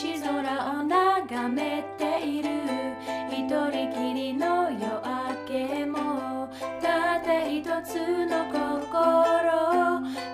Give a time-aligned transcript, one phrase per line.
[0.00, 2.48] 星空を眺めている。
[3.30, 6.48] 一人きりの夜明けも
[6.80, 8.88] たった一つの心。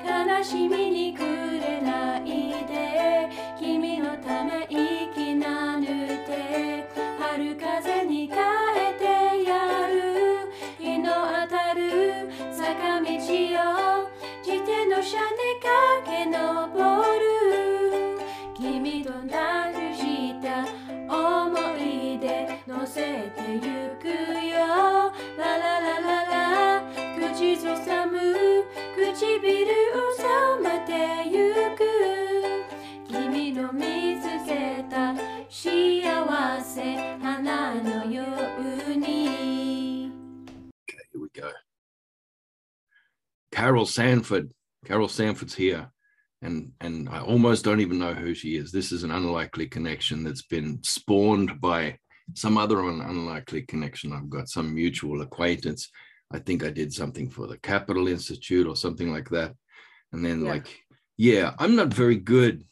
[0.07, 1.27] 悲しみに暮
[1.59, 3.29] れないで
[3.59, 6.89] 君のため息なぬて
[7.19, 9.05] 春風に変えて
[9.43, 10.49] やる。
[10.79, 13.09] 日の当たる坂道を
[14.47, 15.46] 自転車で
[43.67, 44.49] Carol Sanford.
[44.85, 45.91] Carol Sanford's here.
[46.41, 48.71] And and I almost don't even know who she is.
[48.71, 51.99] This is an unlikely connection that's been spawned by
[52.35, 54.13] some other un- unlikely connection.
[54.13, 55.91] I've got some mutual acquaintance.
[56.31, 59.53] I think I did something for the Capital Institute or something like that.
[60.13, 60.53] And then Yeah.
[60.53, 60.69] like,
[61.17, 62.63] yeah, I'm not very good.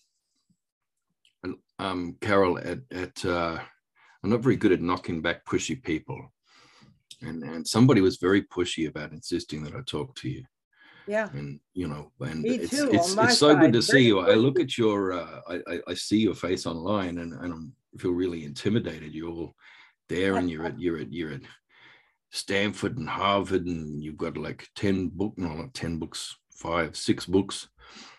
[1.80, 3.58] Um, Carol, at at uh,
[4.22, 6.32] I'm not very good at knocking back pushy people
[7.22, 10.44] and and somebody was very pushy about insisting that I talk to you
[11.06, 11.28] Yeah.
[11.32, 14.20] and you know and Me it's too, it's, it's so good to side, see you.
[14.20, 17.72] I look at your uh, I, I I see your face online and and I'm,
[17.94, 19.14] I feel really intimidated.
[19.14, 19.54] You're all
[20.08, 21.42] there and you're at you're at you're at
[22.30, 27.26] Stanford and Harvard and you've got like 10 book no not 10 books five six
[27.26, 27.68] books.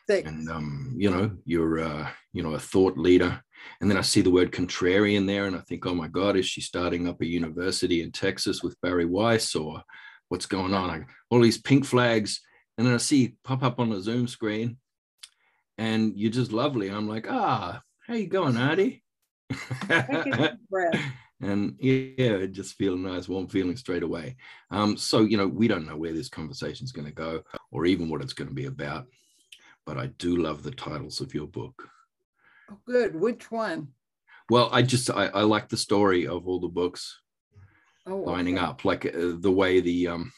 [0.07, 0.29] Six.
[0.29, 3.41] and um, you know you're uh, you know a thought leader.
[3.81, 6.45] And then i see the word contrarian there and i think oh my god is
[6.45, 9.81] she starting up a university in texas with bari weiss or
[10.29, 10.89] what's going on?
[10.89, 12.41] I, all these pink flags
[12.77, 14.77] and then i see pop up on the zoom screen
[15.77, 19.03] and you're just lovely i'm like ah how you going artie
[19.49, 21.01] Take a deep breath.
[21.41, 24.37] and yeah, it just feel nice, warm feeling straight away.
[24.71, 27.41] Um, so you know, we don't know where this conversation is going to go,
[27.71, 29.05] or even what it's going to be about.
[29.85, 31.87] But I do love the titles of your book.
[32.71, 33.15] Oh, good.
[33.15, 33.89] Which one?
[34.49, 37.19] Well, I just I, I like the story of all the books
[38.07, 38.65] Oh, lining okay.
[38.65, 40.31] up, like uh, the way the um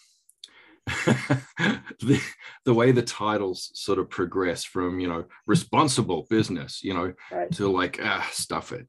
[2.00, 2.22] the,
[2.66, 7.52] the way the titles sort of progress from you know responsible business, you know, Right.
[7.54, 8.88] to like ah stuff it.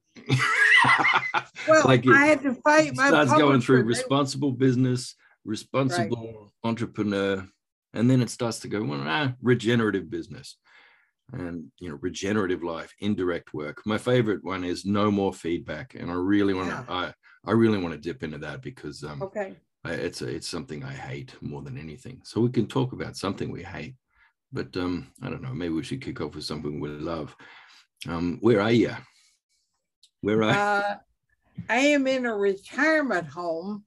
[1.67, 7.45] Well, like it- I had to fight my starts going through responsible business, responsible entrepreneur,
[7.93, 10.57] and then it starts to go well, ah, regenerative business,
[11.33, 13.81] and you know regenerative life, indirect work.
[13.85, 17.13] My favorite one is no more feedback, and I really want to I
[17.45, 19.57] I really want to dip into that because um Okay.
[19.83, 22.21] I, it's a, it's something I hate more than anything.
[22.23, 23.95] So we can talk about something we hate,
[24.51, 25.53] but um I don't know.
[25.53, 27.35] Maybe we should kick off with something we love.
[28.07, 28.95] Um, where are you?
[30.21, 30.95] Where are Uh,
[31.69, 33.83] I am in a retirement home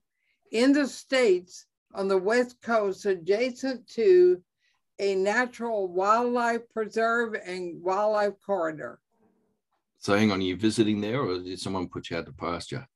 [0.50, 4.42] in the States on the West Coast, adjacent to
[4.98, 9.00] a natural wildlife preserve and wildlife corridor.
[9.98, 12.86] So hang on, are you visiting there or did someone put you out to pasture?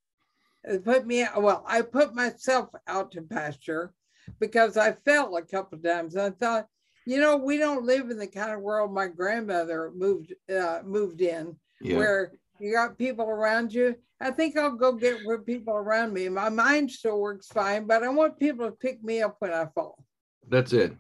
[0.66, 3.94] It put me well, I put myself out to pasture
[4.40, 6.16] because I fell a couple times.
[6.16, 6.66] I thought,
[7.06, 11.20] you know, we don't live in the kind of world my grandmother moved uh, moved
[11.20, 11.96] in, Yeah.
[11.98, 13.94] where you got people around you.
[14.20, 16.28] I think I'll go get with people around me.
[16.28, 19.66] My mind still works fine, but I want people to pick me up when I
[19.74, 20.04] fall.
[20.48, 20.96] That's it.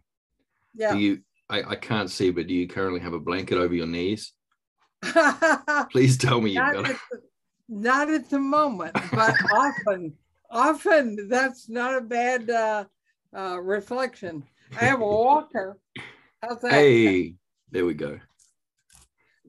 [0.74, 0.92] Yeah.
[0.92, 3.86] Do you I, I can't see, but do you currently have a blanket over your
[3.86, 4.32] knees?
[5.90, 6.96] Please tell me you've got it.
[7.68, 10.14] Not at the moment, but often,
[10.50, 12.84] often that's not a bad uh,
[13.36, 14.44] uh, reflection.
[14.76, 15.78] I have a walker.
[16.42, 16.72] How's that?
[16.72, 17.34] Hey,
[17.70, 18.18] there we go.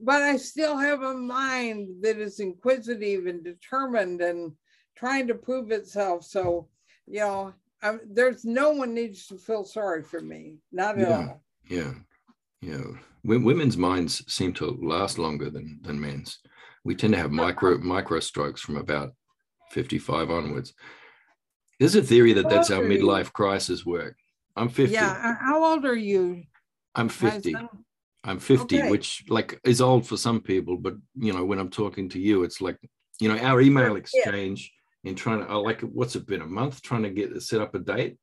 [0.00, 4.52] But I still have a mind that is inquisitive and determined and
[4.96, 6.24] trying to prove itself.
[6.24, 6.68] So,
[7.06, 10.58] you know, I'm, there's no one needs to feel sorry for me.
[10.72, 11.18] Not at Yeah.
[11.18, 11.42] all.
[11.68, 11.92] Yeah.
[12.60, 12.84] Yeah.
[13.24, 16.38] Wo- Women's minds seem to last longer than than men's.
[16.88, 19.10] We tend to have micro micro strokes from about
[19.72, 20.72] 55 onwards.
[21.78, 24.16] There's a theory that that's how midlife crisis work.
[24.56, 24.94] I'm 50.
[24.94, 25.10] Yeah.
[25.10, 26.44] uh, How old are you?
[26.94, 27.54] I'm 50.
[28.24, 28.90] I'm 50, Okay.
[28.90, 32.42] which like is old for some people, but you know, when I'm talking to you,
[32.42, 32.78] it's like,
[33.20, 33.98] you know, our email Yeah.
[33.98, 34.72] exchange
[35.04, 37.60] in trying to, oh, like, what's it been a month trying to get to set
[37.60, 38.16] up a date?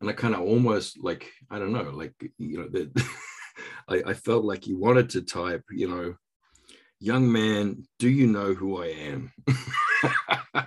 [0.00, 3.04] And I kind of almost like, I don't know, like, you know, that
[3.90, 6.14] I, I felt like you wanted to type, you know,
[7.00, 9.32] young man, do you know who I am?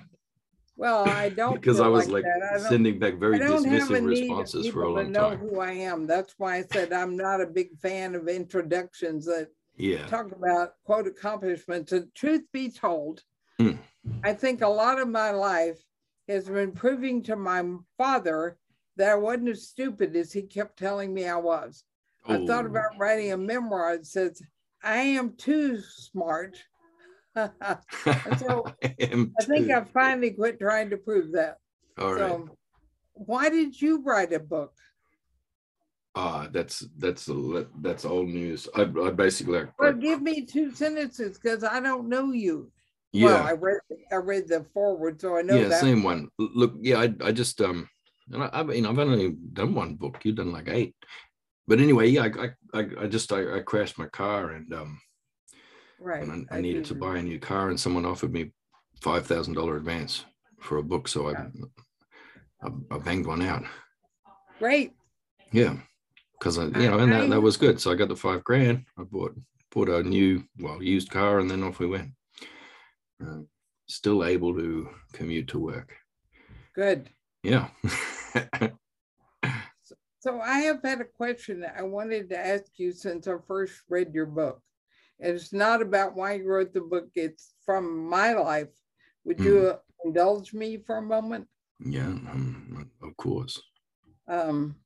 [0.75, 2.25] Well, I don't because I was like.
[2.25, 5.37] I sending back very I don't have a dismissive responses for a long know time.
[5.37, 6.07] who I am.
[6.07, 10.07] That's why I said I'm not a big fan of introductions that Yeah.
[10.07, 11.91] talk about quote accomplishments.
[11.91, 13.23] And truth be told,
[13.61, 13.77] Mm.
[14.23, 15.79] I think a lot of my life
[16.27, 17.63] has been proving to my
[17.97, 18.57] father
[18.95, 21.83] that I wasn't as stupid as he kept telling me I was.
[22.25, 24.41] I thought Oh, about writing a memoir that says,
[24.83, 26.57] I am too smart.
[27.35, 27.77] I
[28.37, 29.71] so I am think.
[29.71, 31.57] I finally quit trying to prove that.
[31.97, 32.19] All right.
[32.19, 32.49] So,
[33.13, 34.73] why did you write a book?
[36.15, 38.67] Ah, that's that's a, that's old news.
[38.75, 42.71] I, I basically I- Well, give me two sentences because I don't know you.
[43.13, 43.79] yeah Well, I read
[44.11, 45.81] I read the forward, so I know yeah that.
[45.81, 46.29] same one.
[46.37, 47.89] Look, yeah, I I just um,
[48.31, 50.19] and I, I mean I've only done one book.
[50.23, 50.95] You've done like eight,
[51.67, 54.99] but anyway, yeah, I I I, just I, I crashed my car and um
[55.99, 56.21] Right.
[56.21, 58.51] and I, I needed to buy a new car and someone offered me
[59.01, 60.25] five thousand dollar advance
[60.59, 61.33] for a book, so I,
[62.63, 63.63] I I banged one out.
[64.59, 64.93] Great.
[65.51, 65.77] Yeah,
[66.39, 67.79] because I, you know, and that, that was good.
[67.79, 68.85] So I got the five grand.
[68.97, 69.35] I bought
[69.71, 72.11] bought a new, well, used car, and then off we went.
[73.23, 73.41] Uh,
[73.87, 75.93] still able to commute to work.
[76.73, 77.09] Good.
[77.43, 77.69] Yeah.
[80.23, 83.73] So I have had a question that I wanted to ask you since I first
[83.89, 84.61] read your book.
[85.19, 88.69] And it's not about why you wrote the book, it's from my life.
[89.25, 91.49] Would you uh, indulge me for a moment?
[91.81, 93.61] yeah, um, of course.
[94.29, 94.77] Um,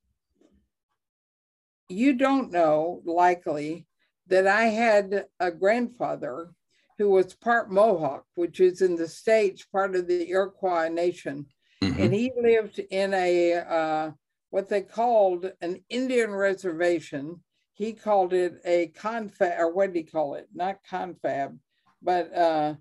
[1.87, 3.85] you don't know, likely,
[4.25, 6.49] that I had a grandfather
[6.97, 11.45] who was part Mohawk, which is in the States, part of the Iroquois Nation.
[11.83, 11.99] Mhm.
[11.99, 14.11] and he lived in a uh,
[14.49, 17.43] what they called an Indian reservation.
[17.73, 20.47] He called it a confab, or what did he call it?
[20.53, 21.59] Not confab,
[22.01, 22.75] but uh,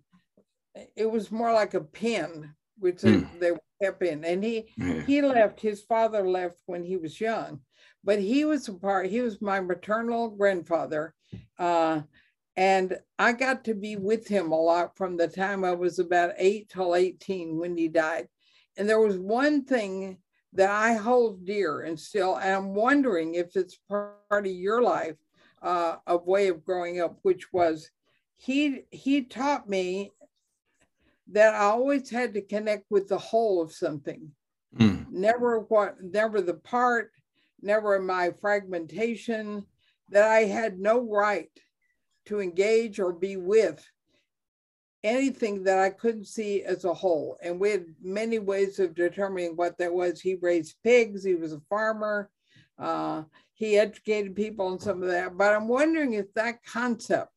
[0.95, 3.53] it was more like a pen, which they, they
[3.83, 4.25] kept in.
[4.25, 5.03] And he Yeah.
[5.07, 5.61] he left.
[5.61, 7.61] His father left when he was young,
[8.03, 9.07] but he was a part.
[9.07, 11.15] He was my maternal grandfather.
[11.59, 12.03] Uh,
[12.57, 16.33] and I got to be with him a lot from the time I was about
[16.39, 18.29] eight till 18 when he died.
[18.79, 20.19] And there was one thing
[20.57, 25.17] that I hold dear and still, and I'm wondering if it's part of your life
[25.63, 27.91] uh, of way of growing up, which was
[28.37, 30.13] he he taught me
[31.33, 34.33] that I always had to connect with the whole of something,
[34.77, 35.11] Mm.
[35.11, 37.11] never what, never the part,
[37.63, 39.65] never my fragmentation,
[40.11, 41.51] that I had no right
[42.27, 43.83] to engage or be with
[45.05, 47.37] anything that I couldn't see as a whole.
[47.43, 50.21] And we had many ways of determining what that was.
[50.21, 52.31] He raised pigs, he was a farmer,
[52.79, 53.23] uh,
[53.55, 55.37] he educated people on some of that.
[55.37, 57.31] But I'm wondering if that concept,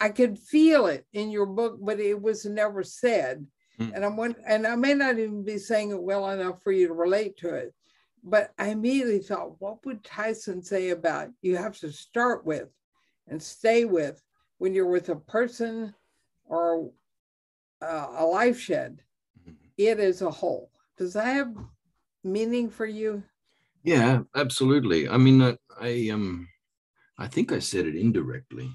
[0.00, 3.46] I could feel it in your book, but it was never said.
[3.78, 3.92] Mm.
[3.94, 6.94] And I'm and I may not even be saying it well enough for you to
[6.94, 7.74] relate to it.
[8.22, 12.68] But I immediately thought, what would Tyson say about you have to start with
[13.28, 14.22] and stay with
[14.58, 15.94] when you're with a person
[16.54, 16.92] or
[17.82, 19.02] uh, a life shed,
[19.46, 19.56] Mhm.
[19.76, 20.70] it as a whole.
[20.96, 21.54] Does that have
[22.22, 23.24] meaning for you?
[23.82, 25.08] Yeah, absolutely.
[25.08, 26.48] I mean, I, I um,
[27.18, 28.70] I think I said it indirectly.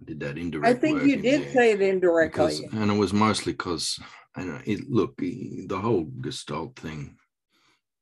[0.00, 0.76] I did that indirect.
[0.76, 2.68] I think you did say it because, indirectly.
[2.72, 3.98] and it was mostly because
[4.36, 4.88] I know it.
[4.90, 7.16] Look, the the whole Gestalt thing,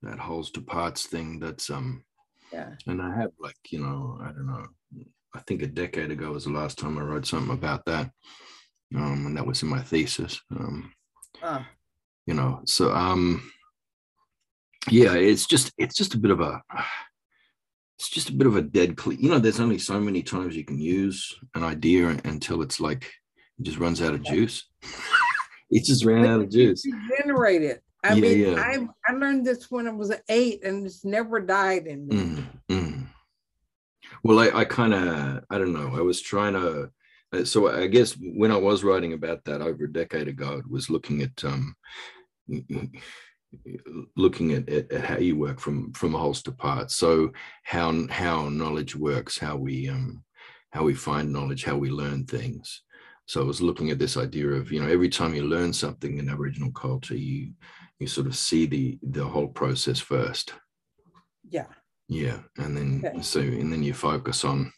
[0.02, 1.38] that wholes to parts thing.
[1.40, 2.04] That's um,
[2.52, 2.74] Yeah.
[2.86, 4.66] and I have like you know, I don't know.
[5.34, 8.10] I think a decade ago was the last time I wrote something about that,
[8.94, 10.40] um, and that was in my thesis.
[10.50, 10.92] Um,
[11.42, 11.62] Uh,
[12.26, 13.50] you know so um
[14.88, 16.62] yeah it's just it's just a bit of a
[17.98, 20.56] it's just a bit of a dead cle you know there's only so many times
[20.56, 23.12] you can use an idea until it's like
[23.58, 24.64] it just runs out of juice
[25.70, 26.82] it just ran out of juice
[27.18, 27.82] Generate it.
[28.02, 28.60] I Yeah, mean, yeah.
[28.60, 32.16] I I learned this when I was eight, and it's never died in me.
[32.16, 33.06] Mm, mm.
[34.22, 36.90] well i, I kind of i don't know i was trying to
[37.42, 40.90] so i guess when i was writing about that over a decade ago it was
[40.90, 41.74] looking at um
[44.16, 47.30] looking at, at, at how you work from from a whole to parts so
[47.62, 50.22] how how knowledge works how we um
[50.70, 52.82] how we find knowledge how we learn things
[53.26, 56.18] so i was looking at this idea of you know every time you learn something
[56.18, 57.52] in aboriginal culture you
[58.00, 60.52] you sort of see the the whole process first
[61.48, 61.66] Yeah.
[62.08, 63.22] yeah, and then Okay.
[63.22, 64.72] so and then you focus on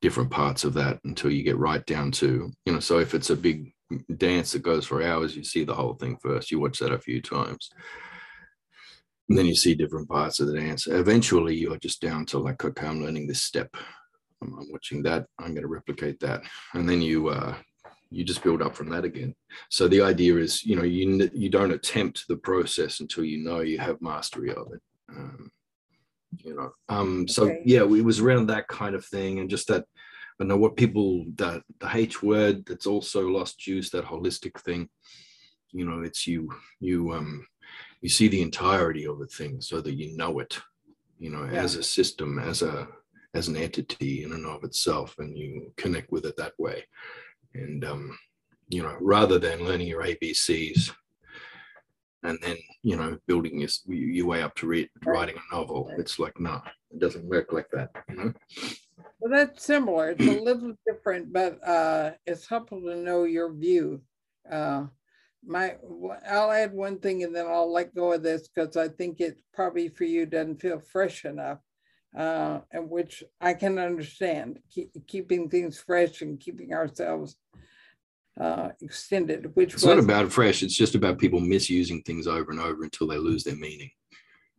[0.00, 2.80] different parts of that until you get right down to you know.
[2.80, 3.72] So if it's a big
[4.16, 6.50] dance that goes for hours, you see the whole thing first.
[6.50, 7.70] You watch that a few times,
[9.28, 10.86] and then you see different parts of the dance.
[10.86, 13.68] Eventually, you're just down to like, okay, I'm learning this step.
[14.42, 15.26] I'm, I'm watching that.
[15.38, 16.42] I'm going to replicate that,
[16.74, 17.54] and then you uh,
[18.10, 19.34] you just build up from that again.
[19.70, 23.60] So the idea is, you know, you you don't attempt the process until you know
[23.60, 24.80] you have mastery of it.
[25.10, 25.50] Um,
[26.44, 27.62] you know, um, so Okay.
[27.64, 29.84] yeah, it was around that kind of thing, and just that
[30.40, 34.88] i know what people that the H word that's also lost juice, that holistic thing,
[35.72, 36.48] you know, it's you
[36.80, 37.46] you um
[38.02, 40.58] you see the entirety of a thing so that you know it,
[41.18, 41.62] you know, Yeah.
[41.64, 42.86] as a system, as a
[43.34, 46.84] as an entity in and of itself, and you connect with it that way.
[47.54, 48.16] And um,
[48.68, 50.92] you know, rather than learning your ABCs
[52.22, 56.18] and then you know building your your way up to read, writing a novel, it's
[56.18, 56.60] like no,
[56.90, 57.90] it doesn't work like that.
[58.08, 58.32] You know?
[59.20, 60.10] Well, that's similar.
[60.10, 64.02] It's a little different, but uh, it's helpful to know your view.
[64.50, 64.86] Uh,
[65.44, 65.76] my,
[66.28, 69.40] I'll add one thing and then I'll let go of this because I think it
[69.52, 71.58] probably for you doesn't feel fresh enough,
[72.16, 74.60] uh, and which I can understand.
[74.70, 77.36] Keep, keeping things fresh and keeping ourselves
[78.40, 80.62] uh, extended, which It's not about fresh.
[80.62, 83.90] It's just about people misusing things over and over until they lose their meaning.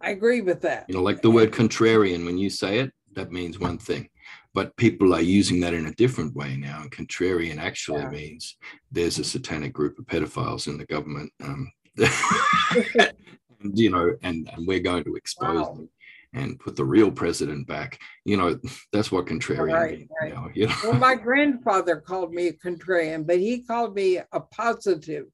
[0.01, 0.85] I agree with that.
[0.87, 4.09] You know, like the word contrarian, when you say it, that means one thing.
[4.53, 6.81] But people are using that in a different way now.
[6.81, 8.09] And contrarian actually Yeah.
[8.09, 8.57] means
[8.91, 11.31] there's a satanic group of pedophiles in the government.
[11.43, 11.71] Um,
[12.97, 15.73] and, you know, and, and we're going to expose Wow.
[15.75, 15.89] them
[16.33, 17.99] and put the real president back.
[18.25, 18.59] You know,
[18.93, 20.33] that's what contrarian Right, means right.
[20.33, 20.49] now.
[20.53, 20.75] You know?
[20.83, 25.25] Well, my grandfather called me a contrarian, but he called me a positive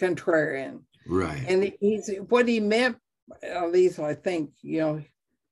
[0.00, 0.82] contrarian.
[1.06, 1.44] right.
[1.48, 2.96] And he's what he meant,
[3.42, 5.02] at least I think, you know,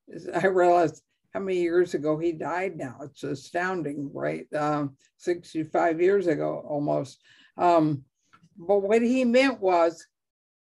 [0.09, 2.99] is I realized how many years ago he died now.
[3.03, 4.47] It's astounding, right?
[4.55, 7.21] Um, 65 years ago almost.
[7.57, 8.05] Um,
[8.57, 10.07] but what he meant was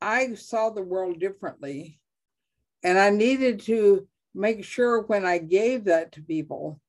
[0.02, 2.00] I saw the world differently.
[2.84, 6.80] And I needed to make sure when I gave that to people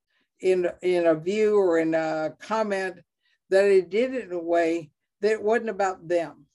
[0.40, 3.00] in, in a view or in a comment
[3.50, 6.46] that I did it in a way that it wasn't about them.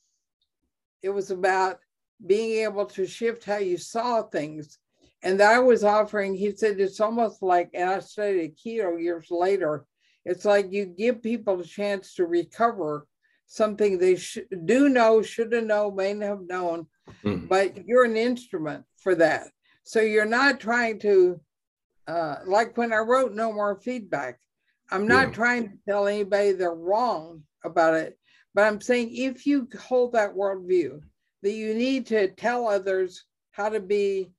[1.01, 1.79] It was about
[2.25, 4.79] being able to shift how you saw things.
[5.21, 9.85] And I was offering, he said, it's almost like, and I studied keto years later,
[10.23, 13.07] it's like you give people a chance to recover
[13.47, 16.87] something they sh- do know, should have known, may have known,
[17.23, 17.47] Mm.
[17.47, 19.49] but you're an instrument for that.
[19.85, 21.39] So you're not trying to,
[22.07, 24.39] uh, like when I wrote No More Feedback,
[24.89, 25.33] I'm not Yeah.
[25.33, 28.19] trying to tell anybody they're wrong about it,
[28.55, 31.01] but I'm saying if you hold that worldview,
[31.43, 34.31] that you need to tell others how to be,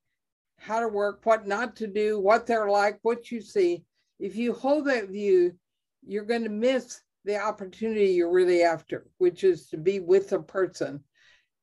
[0.59, 3.85] how to work, what not to do, what they're like, what you see.
[4.19, 5.57] If you hold that view,
[6.03, 10.41] you're going to miss the opportunity you're really after, which is to be with a
[10.41, 11.05] person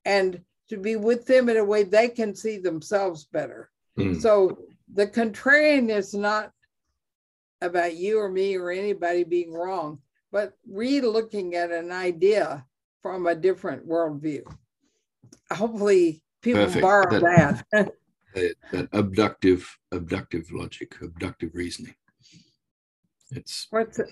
[0.06, 3.70] and to be with them in a way they can see themselves better.
[3.98, 4.20] Mm.
[4.20, 4.58] So
[4.92, 6.50] the contrarian is not
[7.60, 9.98] about you or me or anybody being wrong,
[10.32, 12.64] but re-looking at an idea
[13.02, 14.42] from a different worldview.
[15.52, 16.82] Hopefully people Perfect.
[16.82, 17.92] borrow That- that.
[18.34, 21.94] that, that abductive abductive logic abductive reasoning
[23.30, 24.08] it's What's it?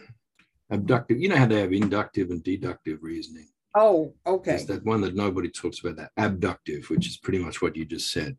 [0.70, 4.50] abductive you know how they have inductive and deductive reasoning Oh, okay.
[4.52, 7.84] There's that one that nobody talks about that abductive which is pretty much what you
[7.84, 8.36] just said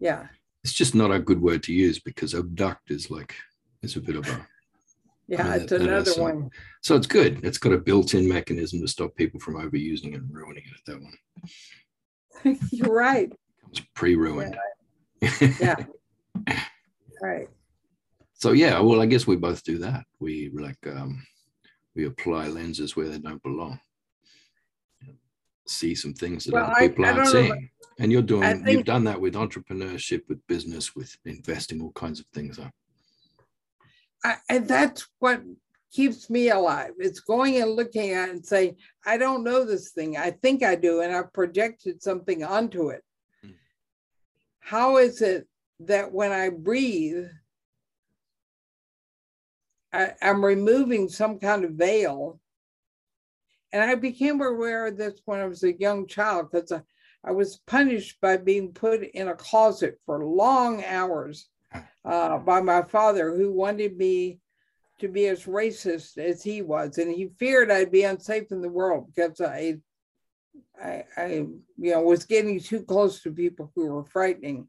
[0.00, 0.28] Yeah.
[0.64, 3.34] It's just not a good word to use because abduct is like
[3.82, 4.46] it's a bit of a
[5.28, 6.50] Yeah, Yeah, it's another one.
[6.82, 10.32] so it's good it's got a built-in mechanism to stop people from overusing it and
[10.34, 13.32] ruining it that one You're right.
[13.70, 14.56] it's pre-ruined
[15.60, 15.76] Yeah.
[17.22, 17.46] Right.
[18.34, 21.24] so yeah well i guess we both do that we like um
[21.94, 23.78] we apply lenses where they don't belong
[25.66, 28.70] see some things that Well, other people I aren't know, seeing and you're doing I
[28.70, 32.58] you've done that with entrepreneurship with business with investing all kinds of things?
[34.24, 35.42] I, and that's what
[35.92, 36.92] keeps me alive.
[36.98, 40.16] It's going and looking at and saying, I don't know this thing.
[40.16, 43.02] I think I do, and I've projected something onto it.
[43.42, 43.50] Hmm.
[44.60, 45.46] How is it
[45.80, 47.26] that when I breathe,
[49.92, 52.40] I'm removing some kind of veil?
[53.72, 56.82] And I became aware of this when I was a young child because I,
[57.24, 61.48] I was punished by being put in a closet for long hours
[62.04, 64.40] uh, by my father, who wanted me
[64.98, 68.68] to be as racist as he was, and he feared I'd be unsafe in the
[68.68, 69.78] world because I,
[70.80, 74.68] I, I, you know, was getting too close to people who were frightening,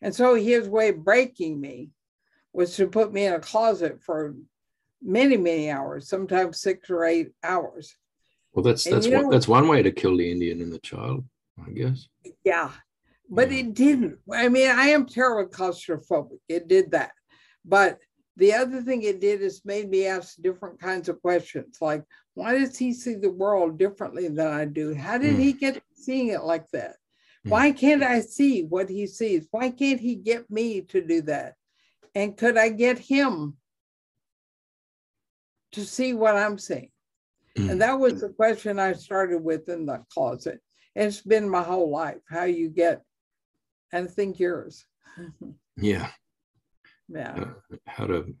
[0.00, 1.90] and so his way of breaking me
[2.52, 4.34] was to put me in a closet for
[5.00, 7.96] many, many hours, sometimes six or eight hours.
[8.52, 10.78] Well that's And that's one know- that's one way to kill the indian and the
[10.80, 11.24] child
[11.66, 12.08] i guess
[12.44, 12.70] Yeah,
[13.28, 13.58] but Yeah.
[13.60, 14.18] it didn't.
[14.30, 16.38] I mean, I am terrible claustrophobic.
[16.48, 17.12] It did that.
[17.64, 17.98] But
[18.36, 22.02] the other thing it did is made me ask different kinds of questions like,
[22.34, 24.94] why does he see the world differently than I do?
[24.94, 25.40] How did Mm.
[25.44, 26.96] he get seeing it like that?
[27.46, 27.50] Mm.
[27.50, 29.46] Why can't I see what he sees?
[29.50, 31.54] Why can't he get me to do that?
[32.14, 33.56] And could I get him
[35.72, 36.91] to see what I'm seeing.
[37.58, 37.70] Mm.
[37.72, 40.60] And that was the question I started with in the closet.
[40.94, 43.02] It's been my whole life how you get,
[43.92, 44.84] and I think yours.
[45.76, 46.10] yeah.
[47.08, 47.34] Yeah.
[47.34, 48.34] Uh, how to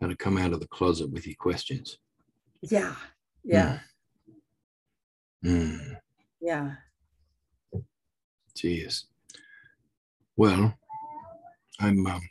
[0.00, 1.98] how to come out of the closet with your questions.
[2.62, 2.94] Yeah.
[3.44, 3.78] Yeah.
[5.44, 5.96] Mm.
[6.40, 6.72] Yeah.
[8.56, 9.04] Jeez.
[10.36, 10.74] Well,
[11.80, 12.06] I'm.
[12.06, 12.22] Um,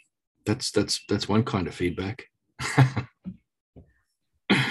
[0.45, 2.25] that's that's that's one kind of feedback.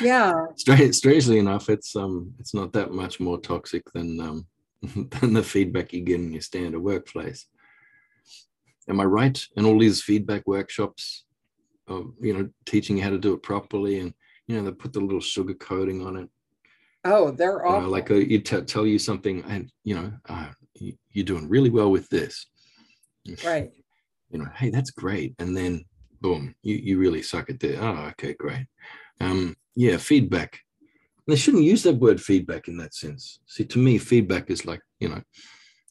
[0.03, 0.33] Yeah.
[0.57, 4.47] Strange, strangely enough, it's um it's not that much more toxic than um
[5.21, 7.47] than the feedback you get in your standard workplace.
[8.89, 9.43] Am I right?
[9.57, 11.25] And all these feedback workshops,
[11.89, 14.13] of you know, teaching you how to do it properly, and
[14.47, 16.29] you know they put the little sugar coating on it.
[17.05, 20.49] Oh, they're You know, like uh, you t- tell you something, and you know, uh,
[20.75, 22.47] you- you're doing really well with this.
[23.45, 23.71] right.
[24.31, 25.35] you know, hey, that's great.
[25.39, 25.85] And then
[26.21, 27.79] boom, you, you really suck at that.
[27.83, 28.67] Oh, okay, great.
[29.21, 30.61] Um, yeah, feedback.
[31.27, 33.41] They shouldn't use that word feedback in that sense.
[33.47, 35.23] See, to me, feedback is like, you know,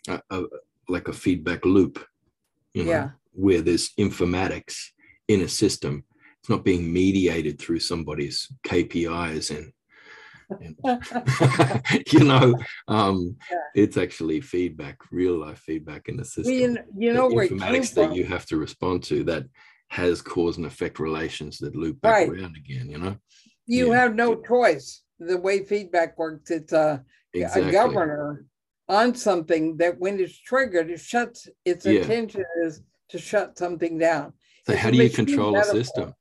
[0.07, 0.43] a, a,
[0.87, 2.03] like a feedback loop,
[2.73, 3.09] you know, Yeah.
[3.31, 4.75] where there's informatics
[5.27, 6.03] in a system.
[6.39, 9.71] It's not being mediated through somebody's KPIs and,
[10.61, 10.75] and
[12.13, 12.55] you know,
[12.87, 13.57] um, Yeah.
[13.73, 17.93] it's actually feedback, real life feedback in the system you, kn- you know where informatics
[17.95, 19.45] that you have to respond to that
[19.87, 22.29] has cause and effect relations that loop back Right.
[22.29, 23.15] around again you know
[23.67, 24.00] you yeah.
[24.00, 25.03] have no choice.
[25.20, 27.03] The way feedback works, it's a,
[27.34, 28.46] exactly a governor
[28.89, 32.01] on something that when it's triggered, it shuts, its Yeah.
[32.01, 34.34] intention is to shut something down.
[34.65, 36.13] so it's how do you control a system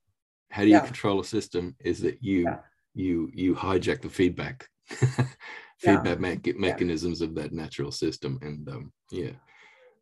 [0.51, 0.85] how do you Yeah.
[0.85, 2.55] control a system is that you
[2.93, 4.67] you you hijack the feedback
[5.79, 9.31] feedback me- mechanisms of that natural system and um yeah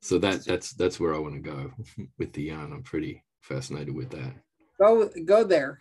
[0.01, 1.71] so that that's that's where i want to go
[2.19, 4.34] with the yarn i'm pretty fascinated with that
[4.80, 5.77] Go, go there.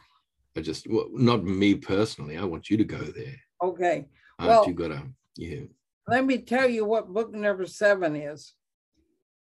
[0.57, 4.07] I just well, not me personally i want you to go there Okay.
[4.39, 5.03] Well- you gotta
[5.37, 5.61] yeah
[6.07, 8.55] Let me tell you what book number seven is,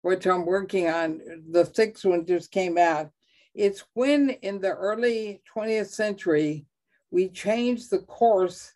[0.02, 1.20] which I'm working on.
[1.50, 3.10] The sixth one just came out.
[3.56, 6.68] It's when in the early 20th century,
[7.10, 8.72] we changed the course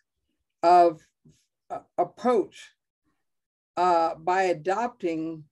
[0.62, 1.00] of
[1.70, 2.72] uh, approach
[3.76, 5.44] uh, by adopting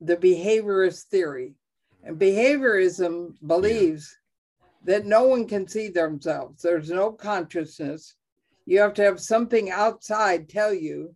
[0.00, 1.54] the behaviorist theory.
[2.04, 4.16] And behaviorism believes
[4.84, 8.14] that no one can see themselves, there's no consciousness.
[8.66, 11.14] You have to have something outside tell you.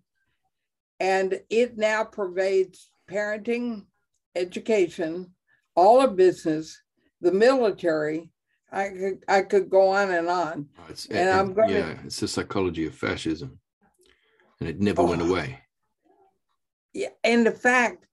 [1.00, 3.86] And it now pervades parenting,
[4.36, 5.32] education,
[5.74, 6.80] all of business,
[7.20, 8.30] the military.
[8.72, 10.68] I could, I could go on and on.
[10.88, 13.60] It's, And I'm gonna- yeah, it's the psychology of fascism,
[14.60, 15.28] and it never went Oh.
[15.28, 15.60] away.
[16.92, 18.06] Yeah, and the fact,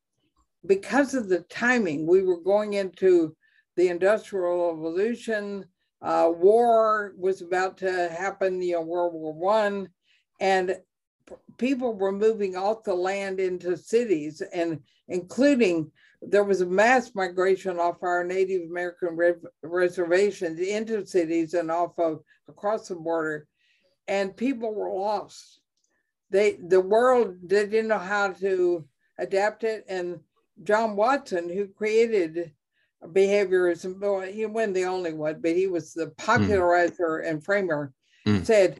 [0.65, 3.35] because of the timing, we were going into
[3.75, 5.65] the Industrial Revolution.
[6.01, 9.89] Uh, war was about to happen, you know, World War One,
[10.39, 10.75] and
[11.57, 14.79] people were moving off the land into cities, and
[15.09, 15.91] including
[16.23, 21.97] there was a mass migration off our Native American rev- reservations into cities and off
[21.99, 23.47] of across the border,
[24.07, 25.61] and people were lost
[26.31, 28.83] they the world they didn't know how to
[29.19, 30.19] adapt it and
[30.63, 32.51] john watson who created
[33.07, 37.93] behaviorism well, he wasn't the only one but he was the popularizer and framer
[38.27, 38.45] Mm.
[38.45, 38.79] said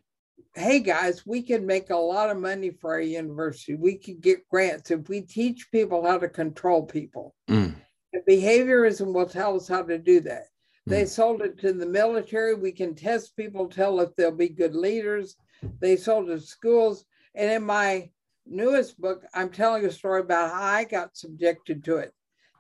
[0.53, 4.47] hey guys we could make a lot of money for our university we could get
[4.49, 7.73] grants if we teach people how to control people Mm,
[8.13, 10.43] and behaviorism will tell us how to do that.
[10.85, 11.07] They Mm.
[11.07, 12.53] sold it to the military.
[12.53, 15.35] We can test people, tell if they'll be good leaders.
[15.79, 17.05] They sold it to schools.
[17.35, 18.09] And in my
[18.45, 22.13] newest book, I'm telling a story about how I got subjected to it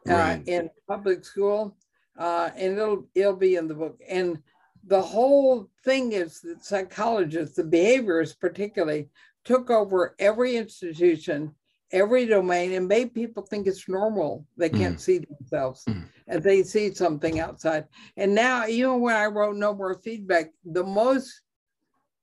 [0.05, 0.43] Right.
[0.47, 1.75] in public school.
[2.17, 3.99] Uh, and it'll it'll be in the book.
[4.07, 4.41] And
[4.85, 9.09] the whole thing is that psychologists, the behaviorists particularly,
[9.45, 11.55] took over every institution
[11.93, 14.45] every domain and made people think it's normal.
[14.57, 16.05] They can't see themselves Mm.
[16.27, 17.85] and they see something outside.
[18.15, 21.41] And now, even when I wrote No More Feedback, the most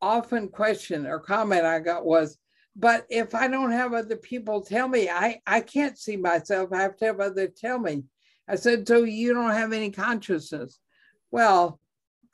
[0.01, 2.39] often question or comment I got was,
[2.79, 6.73] but if I don't have other people tell me, I, I can't see myself.
[6.73, 8.05] I have to have others tell me.
[8.49, 10.79] I said, so you don't have any consciousness.
[11.33, 11.81] Well,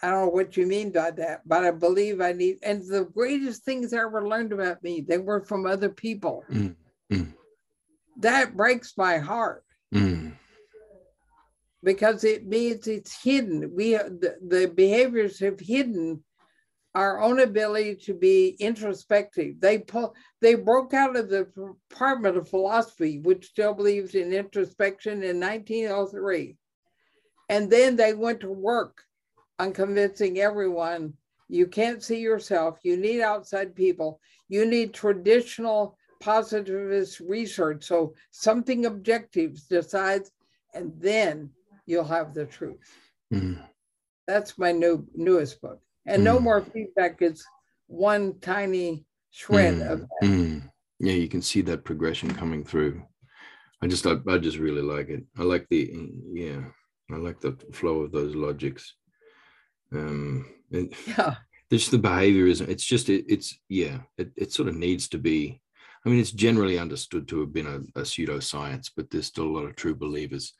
[0.02, 3.06] I don't know what you mean by that, but I believe I need, and the
[3.06, 6.44] greatest things I ever learned about me, they were from other people.
[6.50, 6.76] Mm,
[7.10, 7.32] mm.
[8.18, 10.34] That breaks my heart mm.
[11.82, 13.72] because it means it's hidden.
[13.74, 16.22] We the, the behaviors have hidden
[16.94, 19.60] our own ability to be introspective.
[19.60, 21.48] They pull, they broke out of the
[21.90, 26.56] Department of Philosophy, which still believes in introspection in 1903.
[27.48, 29.02] And then they went to work
[29.58, 31.14] on convincing everyone
[31.48, 32.78] You can't see yourself.
[32.82, 34.20] You need outside people.
[34.48, 37.84] You need traditional positivist research.
[37.84, 40.30] So something objective decides,
[40.72, 41.50] and then
[41.86, 42.78] you'll have the truth.
[43.32, 43.62] Mm.
[44.26, 45.80] That's my new newest book.
[46.06, 46.42] And no Mm.
[46.42, 47.44] more feedback It's
[47.86, 50.28] one tiny shred Mm, of that.
[50.28, 50.70] mm.
[51.00, 53.02] Yeah, you can see that progression coming through.
[53.82, 55.24] I just, I, I just really like it.
[55.36, 55.90] I like the,
[56.32, 56.62] yeah,
[57.10, 58.94] I like the flow of those logics.
[59.92, 61.34] Um, it, Yeah.
[61.70, 62.68] there's the behaviorism.
[62.68, 65.60] It's just, it, it's, yeah, it, it sort of needs to be.
[66.04, 69.54] I mean, it's generally understood to have been a, a pseudoscience, but there's still a
[69.56, 70.54] lot of true believers.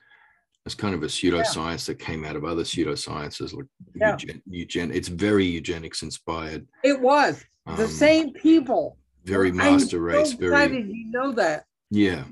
[0.67, 4.11] It's kind of a pseudoscience that came out of other pseudosciences like Yeah.
[4.13, 4.91] eugen, eugen.
[4.93, 6.67] It's very eugenics inspired.
[6.83, 8.97] It was the um, same people.
[9.25, 11.65] very master I'm master so race, very you know that.
[11.91, 12.25] yeah.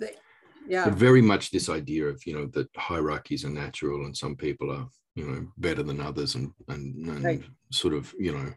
[0.69, 0.85] Yeah.
[0.85, 4.71] but very much this idea of you know that hierarchies are natural and some people
[4.71, 7.43] are you know better than others and and, and Right.
[7.73, 8.53] sort of you know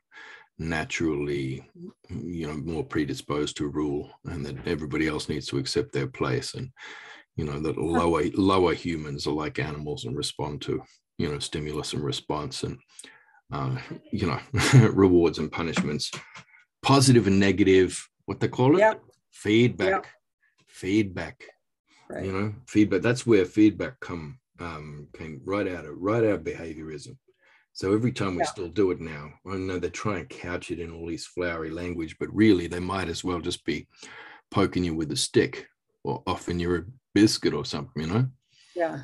[0.60, 1.64] naturally
[2.10, 6.54] you know more predisposed to rule and that everybody else needs to accept their place
[6.54, 6.70] and
[7.36, 10.82] you know that lower lower humans are like animals and respond to
[11.18, 12.78] you know stimulus and response and
[13.54, 13.78] uh,
[14.12, 14.40] you know
[14.92, 16.12] rewards and punishments
[16.82, 19.02] positive and negative what they call it Yep.
[19.32, 20.10] feedback
[20.68, 21.44] feedback
[22.10, 22.26] Right.
[22.26, 26.42] you know feedback that's where feedback come um came right out of right out of
[26.44, 27.18] behaviorism
[27.74, 28.50] so every time we Yeah.
[28.50, 31.72] still do it now i know they try and couch it in all these flowery
[31.72, 33.88] language but really they might as well just be
[34.52, 35.68] poking you with a stick
[36.04, 36.82] or offering you a
[37.16, 38.28] biscuit or something you know
[38.76, 39.02] Yeah.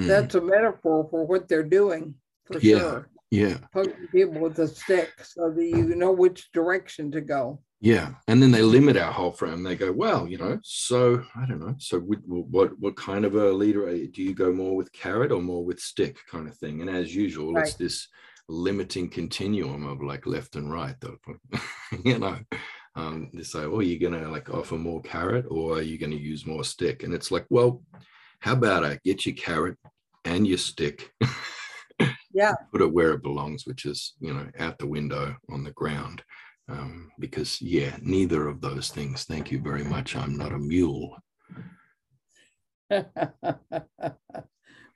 [0.00, 0.06] Mm.
[0.08, 2.14] That's a metaphor for what they're doing
[2.46, 2.78] for Yeah.
[2.78, 3.08] sure.
[3.30, 7.60] yeah Poking people with a stick so that you know which direction to go.
[7.80, 10.98] yeah and then they limit our whole frame they go well you know so
[11.40, 12.18] i don't know so what
[12.56, 14.08] what, what kind of a leader are you?
[14.08, 17.14] do you go more with carrot or more with stick kind of thing and as
[17.24, 17.96] usual it's this
[18.48, 21.16] limiting continuum of like left and right though
[22.08, 22.36] you know
[22.96, 26.44] um they say oh you're gonna like offer more carrot or are you gonna use
[26.52, 27.72] more stick and it's like well
[28.40, 29.76] how about i get your carrot
[30.24, 31.12] and your stick?
[32.32, 32.54] Yeah.
[32.72, 36.22] put it where it belongs which is you know out the window on the ground.
[36.68, 39.24] Um, because yeah neither of those things.
[39.24, 40.14] Thank you very much.
[40.16, 41.16] I'm not a mule.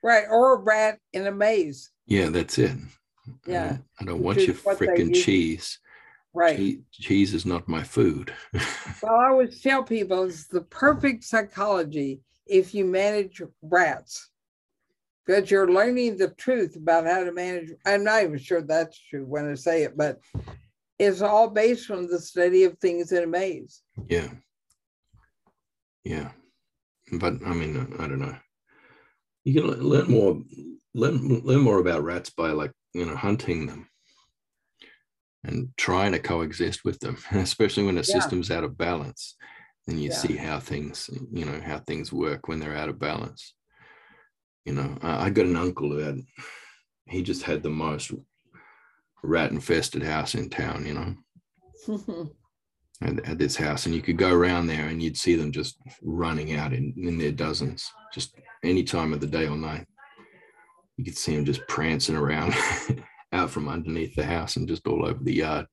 [0.02, 0.24] Right.
[0.30, 1.90] Or a rat in a maze.
[2.07, 2.76] yeah that's it.
[3.46, 5.78] Yeah, i don't, I don't want your freaking cheese.
[6.35, 6.59] Right.
[6.59, 8.35] Che- cheese is not my food.
[9.02, 14.30] Well, I always tell people it's the perfect psychology if you manage rats.
[15.26, 17.70] Because you're learning the truth about how to manage.
[17.87, 20.18] I'm not even sure that's true when I say it, but
[20.98, 23.83] it's all based on the study of things in a maze.
[24.09, 24.28] yeah
[26.04, 26.30] yeah
[27.12, 28.37] but i mean i don't know
[29.44, 30.40] you can learn more
[30.94, 33.88] learn, learn more about rats by like you know hunting them
[35.44, 38.14] and trying to coexist with them especially when the Yeah.
[38.20, 39.35] system's out of balance
[39.87, 40.16] then you Yeah.
[40.16, 43.55] see how things you know how things work when they're out of balance.
[44.64, 46.20] You know i, I got an uncle who had
[47.07, 48.11] he just had the most
[49.23, 52.31] rat infested house in town you know?
[53.03, 55.77] At, at this house and you could go around there and you'd see them just
[56.01, 59.85] running out in, in their dozens just any time of the day or night.
[60.97, 62.55] You could see them just prancing around
[63.33, 65.66] out from underneath the house and just all over the yard.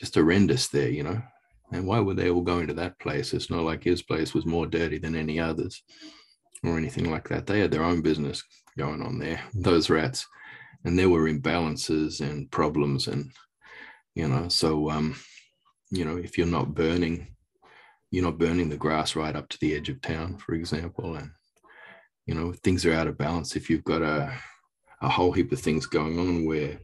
[0.00, 1.22] Just horrendous there you know
[1.72, 3.32] and why were they all going to that place?
[3.32, 5.82] It's not like his place was more dirty than any others
[6.64, 7.46] or anything like that.
[7.46, 8.42] They had their own business
[8.78, 10.26] going on there those rats.
[10.84, 13.30] And there were imbalances and problems and
[14.14, 15.14] you know so um
[15.90, 17.36] you know if you're not burning
[18.10, 21.30] you're not burning the grass right up to the edge of town for example and
[22.30, 23.56] you know things are out of balance.
[23.56, 24.32] If you've got a
[25.02, 26.78] a whole heap of things going on where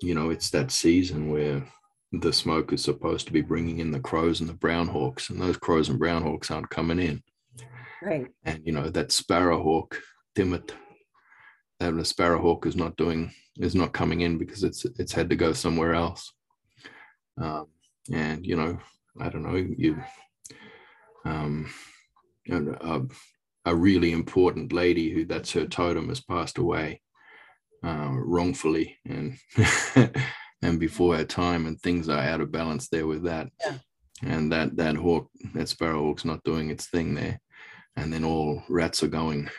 [0.00, 1.62] you know it's that season where
[2.12, 5.40] the smoke is supposed to be bringing in the crows and the brown hawks and
[5.40, 7.22] those crows and brown hawks aren't coming in.
[8.02, 8.26] Right.
[8.44, 9.96] and you know that sparrowhawk
[10.34, 10.72] timid
[11.78, 15.36] that the sparrowhawk is not doing is not coming in because it's it's had to
[15.36, 16.32] go somewhere else.
[17.40, 17.66] Um,
[18.12, 18.78] and you know
[19.20, 20.02] i don't know you
[21.24, 21.70] um
[22.44, 27.00] you know, a, a really important lady who that's her totem has passed away
[27.84, 28.98] uh, wrongfully.
[29.06, 29.36] And
[30.62, 33.48] and before her time and things are out of balance there with that.
[33.64, 33.78] Yeah.
[34.22, 37.40] and that that hawk that sparrowhawk's not doing its thing there.
[37.96, 39.50] And then all rats are going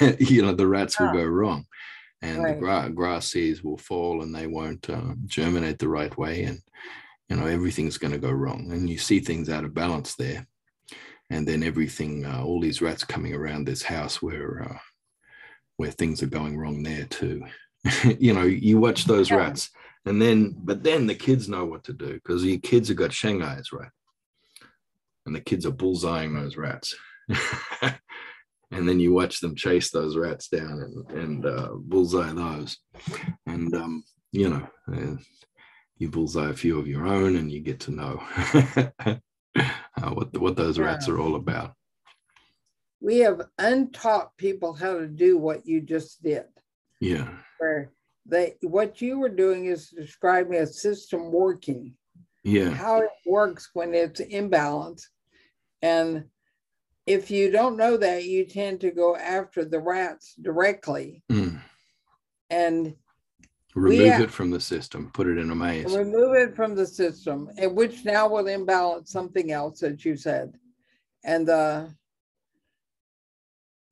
[0.18, 1.12] you know the rats will Ah.
[1.14, 1.64] go wrong.
[2.20, 6.44] And the gra- grass seeds will fall and they won't uh, germinate the right way
[6.44, 6.60] and
[7.28, 8.70] you know everything's going to go wrong.
[8.72, 10.46] And you see things out of balance there.
[11.30, 14.78] And then everything uh, all these rats coming around this house where uh,
[15.78, 17.42] where things are going wrong there too.
[18.20, 19.36] You know you watch those Yeah.
[19.38, 19.70] rats
[20.04, 23.12] And then, but then the kids know what to do because your kids have got
[23.12, 23.90] Shanghai's, right?
[25.26, 26.94] And the kids are bullseyeing those rats.
[28.72, 32.78] and then you watch them chase those rats down and, and uh, bullseye those.
[33.46, 35.16] And, um, you know, uh,
[35.98, 38.20] you bullseye a few of your own and you get to know
[39.54, 41.74] uh, what, what those rats are all about.
[43.00, 46.44] We have untaught people how to do what you just did.
[47.00, 47.28] Yeah.
[47.58, 47.92] Where
[48.26, 51.94] they what you were doing is describing a system working.
[52.44, 52.70] Yeah.
[52.70, 55.08] How it works when it's imbalance.
[55.80, 56.24] And
[57.06, 61.22] if you don't know that, you tend to go after the rats directly.
[61.30, 61.60] Mm.
[62.50, 62.94] And
[63.74, 65.96] remove have, it from the system, put it in a maze.
[65.96, 70.52] Remove it from the system, and which now will imbalance something else that you said.
[71.24, 71.94] And the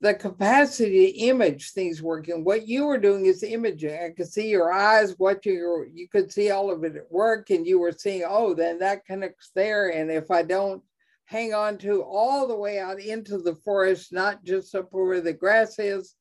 [0.01, 2.43] the capacity to image things working.
[2.43, 3.99] What you were doing is imaging.
[4.03, 7.51] I could see your eyes, what you you could see all of it at work,
[7.51, 9.91] and you were seeing, oh, then that connects there.
[9.91, 10.83] And if I don't
[11.27, 15.35] hang on to all the way out into the forest, not just up where the
[15.35, 16.15] grass is,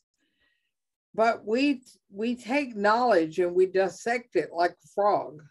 [1.15, 5.41] but we we take knowledge and we dissect it like a frog.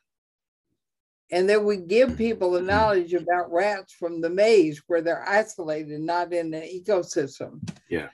[1.31, 6.01] And then we give people the knowledge about rats from the maze where they're isolated,
[6.01, 7.61] not in an ecosystem.
[7.91, 8.09] Yeah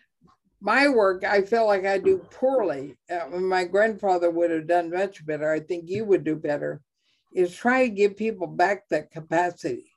[0.65, 2.97] my work, I feel like I do poorly.
[3.11, 5.53] Uh, my grandfather would have done much better.
[5.53, 6.81] I think you would do better.
[7.35, 9.93] Is try to give people back that capacity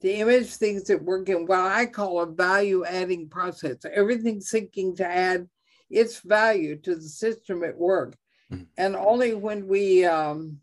[0.00, 3.76] to image things that work in what I call a value adding process.
[3.92, 5.46] Everything seeking to add
[5.90, 8.16] its value to the system at work.
[8.50, 8.64] Mm-hmm.
[8.78, 10.58] And only when we um,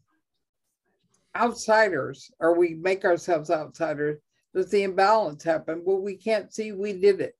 [1.35, 4.19] outsiders or we make ourselves outsiders
[4.55, 5.83] does the imbalance happen.
[5.85, 7.35] But we can't see we did it.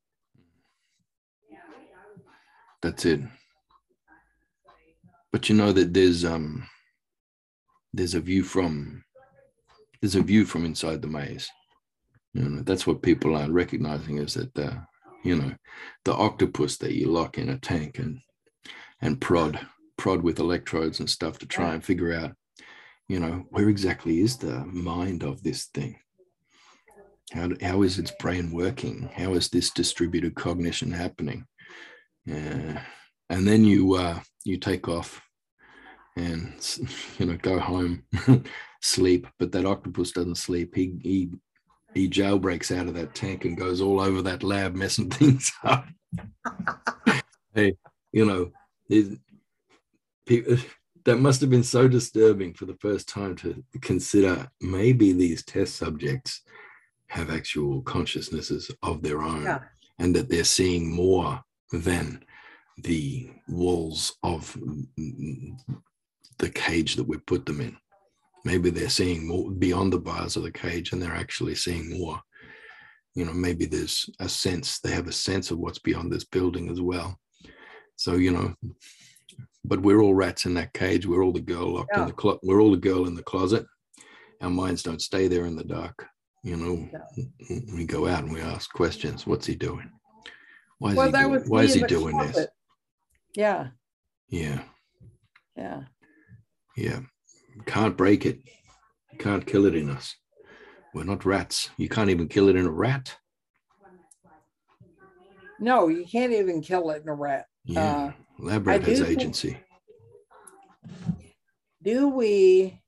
[2.85, 3.19] That's it.
[5.31, 6.67] But you know that there's um
[7.91, 9.03] there's a view from
[9.99, 11.49] there's a view from inside the maze.
[12.35, 14.85] You know, that's what people aren't recognizing is that the
[15.23, 15.55] you know
[16.03, 18.19] the octopus that you lock in a tank and
[19.01, 19.65] and prod
[19.97, 22.33] prod with electrodes and stuff to try and figure out
[23.07, 25.97] you know where exactly is the mind of this thing
[27.33, 31.47] how, how is its brain working how is this distributed cognition happening
[32.25, 32.81] yeah.
[33.29, 35.21] And then you uh, you take off
[36.15, 36.53] and
[37.19, 38.03] you know go home,
[38.81, 39.27] sleep.
[39.39, 40.75] But that octopus doesn't sleep.
[40.75, 41.29] He he
[41.93, 45.87] he jailbreaks out of that tank and goes all over that lab, messing things up.
[47.53, 47.75] hey,
[48.11, 48.51] you know,
[48.89, 49.17] it,
[50.25, 50.57] people,
[51.05, 55.75] that must have been so disturbing for the first time to consider maybe these test
[55.75, 56.41] subjects
[57.07, 59.59] have actual consciousnesses of their own yeah.
[59.99, 61.39] and that they're seeing more
[61.77, 62.23] than
[62.77, 64.57] the walls of
[66.37, 67.77] the cage that we put them in.
[68.43, 72.21] Maybe they're seeing more beyond the bars of the cage and they're actually seeing more.
[73.15, 76.69] You know, maybe there's a sense, they have a sense of what's beyond this building
[76.69, 77.17] as well.
[77.95, 78.53] So, you know,
[79.63, 81.07] but we're all rats in that cage.
[81.07, 82.01] We're all the girl locked yeah.
[82.01, 82.41] in the closet.
[82.43, 83.65] We're all the girl in the closet.
[84.41, 86.05] Our minds don't stay there in the dark.
[86.43, 87.59] You know, yeah.
[87.73, 89.25] we go out and we ask questions.
[89.25, 89.89] What's he doing?
[90.79, 92.47] Why is well, he doing, why is he doing this?
[93.35, 93.67] Yeah.
[94.29, 94.61] Yeah.
[95.55, 95.83] Yeah.
[96.75, 96.99] Yeah.
[97.65, 98.39] Can't break it.
[99.19, 100.15] Can't kill it in us.
[100.93, 101.69] We're not rats.
[101.77, 103.15] You can't even kill it in a rat.
[105.59, 107.45] No, you can't even kill it in a rat.
[107.63, 107.95] Yeah.
[107.95, 109.51] Uh, Lab rat has agency.
[109.51, 111.35] Think,
[111.81, 112.81] do we,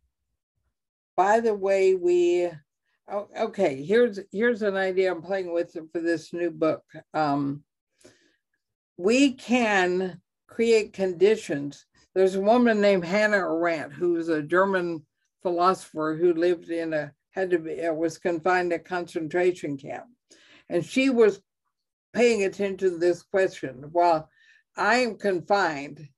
[1.16, 2.50] by the way, we,
[3.10, 6.84] oh, okay, here's here's an idea I'm playing with for this new book.
[7.14, 7.64] Um,
[8.98, 11.86] we can create conditions.
[12.16, 15.06] There's a woman named Hannah Arendt, who's a German
[15.44, 20.06] philosopher who lived in a had to be uh, was confined to concentration camp,
[20.70, 21.40] and she was
[22.12, 23.86] paying attention to this question.
[23.92, 24.28] While
[24.76, 26.10] I am confined,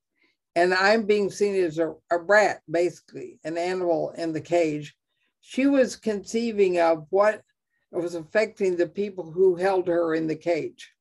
[0.55, 4.95] and I'm being seen as a, a rat, basically an animal in the cage,
[5.41, 7.41] she was conceiving of what
[7.91, 10.93] was affecting the people who held her in the cage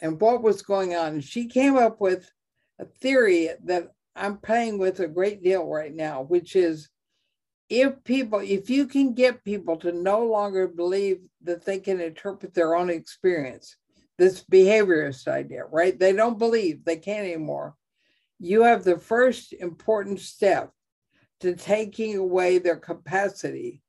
[0.00, 1.14] and what was going on.
[1.14, 2.30] And She came up with
[2.78, 6.88] a theory that I'm playing with a great deal right now, which is
[7.68, 12.52] if people, if you can get people to no longer believe that they can interpret
[12.52, 13.76] their own experience,
[14.18, 15.98] this behaviorist idea, right?
[15.98, 17.76] They don't believe they can't anymore.
[18.38, 20.72] You have the first important step
[21.40, 23.82] to taking away their capacity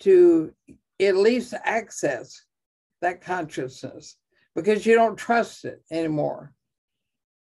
[0.00, 0.52] to
[1.00, 2.44] at least access
[3.00, 4.16] that consciousness
[4.62, 6.52] because you don't trust it anymore.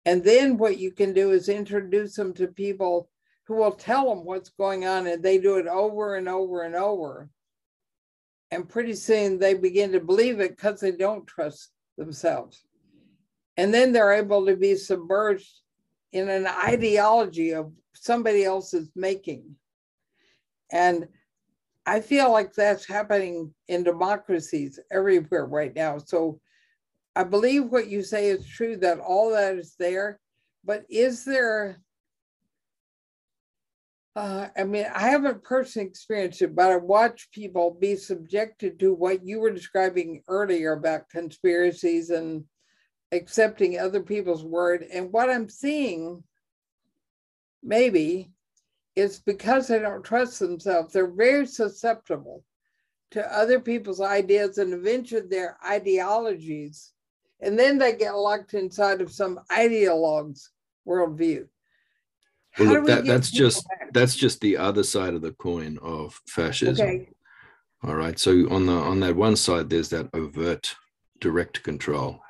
[0.05, 3.09] And then what you can do is introduce them to people
[3.46, 6.74] who will tell them what's going on and they do it over and over and
[6.74, 7.31] over.
[8.50, 12.66] And pretty soon they begin to believe it because they don't trust themselves.
[13.57, 15.61] And then they're able to be submerged
[16.12, 19.57] in an ideology of somebody else's making.
[20.70, 21.09] And
[21.87, 25.96] I feel like that's happening in democracies everywhere right now.
[25.96, 26.40] So
[27.16, 30.20] I believe what you say is true that all that is there,
[30.62, 31.81] but is there?
[34.14, 38.92] Uh, I mean, I haven't personally experienced it, but I watch people be subjected to
[38.92, 42.44] what you were describing earlier about conspiracies and
[43.12, 44.85] accepting other people's word.
[44.92, 46.22] And what I'm seeing,
[47.62, 48.31] maybe,
[48.94, 50.92] is because they don't trust themselves.
[50.92, 52.44] They're very susceptible
[53.12, 56.92] to other people's ideas and eventually their ideologies
[57.40, 60.51] and then they get locked inside of some ideologue's
[60.87, 61.46] worldview.
[62.59, 63.92] Well, look, that, that's just back?
[63.92, 66.87] that's just the other side of the coin of fascism.
[66.87, 67.09] Okay.
[67.83, 68.18] All right.
[68.18, 70.75] So on the on that one side, there's that overt
[71.20, 72.20] direct control,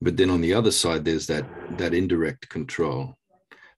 [0.00, 1.44] but then on the other side, there's that
[1.76, 3.16] that indirect control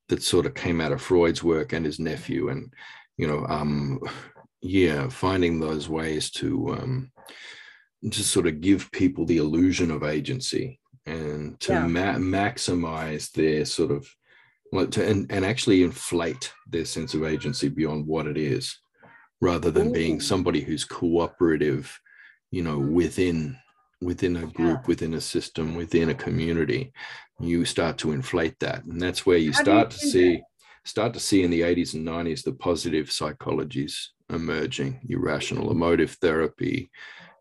[0.08, 2.72] that sort of came out of Freud's work and his nephew, and
[3.16, 4.00] you know, um,
[4.62, 7.10] yeah, finding those ways to um,
[8.04, 11.86] to sort of give people the illusion of agency and to yeah.
[11.86, 14.08] ma- maximize their sort of
[14.72, 18.78] like to and, and actually inflate their sense of agency beyond what it is
[19.40, 19.92] rather than Ooh.
[19.92, 21.98] being somebody who's cooperative
[22.50, 23.56] you know within
[24.00, 24.86] within a group yeah.
[24.86, 26.92] within a system within a community
[27.40, 30.42] you start to inflate that and that's where you How start you to see that?
[30.84, 36.12] start to see in the 80s and 90s the positive psychologies emerging your rational emotive
[36.20, 36.90] therapy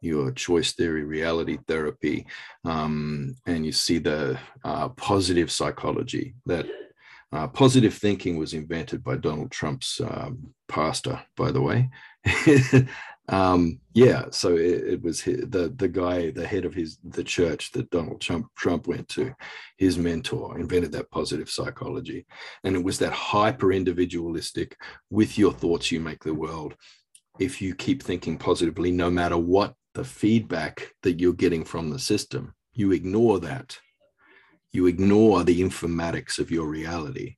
[0.01, 2.25] your choice theory, reality therapy,
[2.65, 6.33] um, and you see the uh, positive psychology.
[6.45, 6.67] That
[7.31, 11.89] uh, positive thinking was invented by Donald Trump's um, pastor, by the way.
[13.29, 17.71] um, yeah, so it, it, was the the guy, the head of his the church
[17.73, 19.33] that Donald Trump Trump went to,
[19.77, 22.25] his mentor invented that positive psychology,
[22.63, 24.77] and it was that hyper individualistic.
[25.09, 26.75] With your thoughts, you make the world
[27.39, 31.97] if you keep thinking positively, no matter what the feedback that you're getting from the
[31.97, 32.53] system.
[32.73, 33.79] You ignore that.
[34.71, 37.37] You ignore the informatics of your reality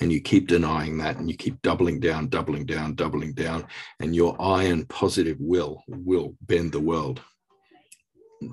[0.00, 3.66] and you keep denying that and you keep doubling down, doubling down, doubling down,
[4.00, 7.22] and your iron positive will will bend the world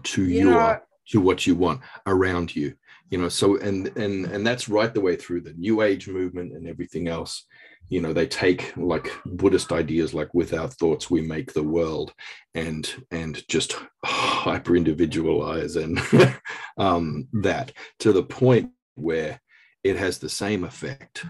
[0.04, 2.74] to you your know, to what you want around you
[3.10, 6.54] you know so and and and that's right the way through the new age movement
[6.54, 7.46] and everything else
[7.92, 12.14] you know they take like buddhist ideas like with our thoughts we make the world
[12.56, 16.00] and and just hyper individualize and
[16.78, 19.40] um, that to the point where
[19.84, 21.26] it has the same effect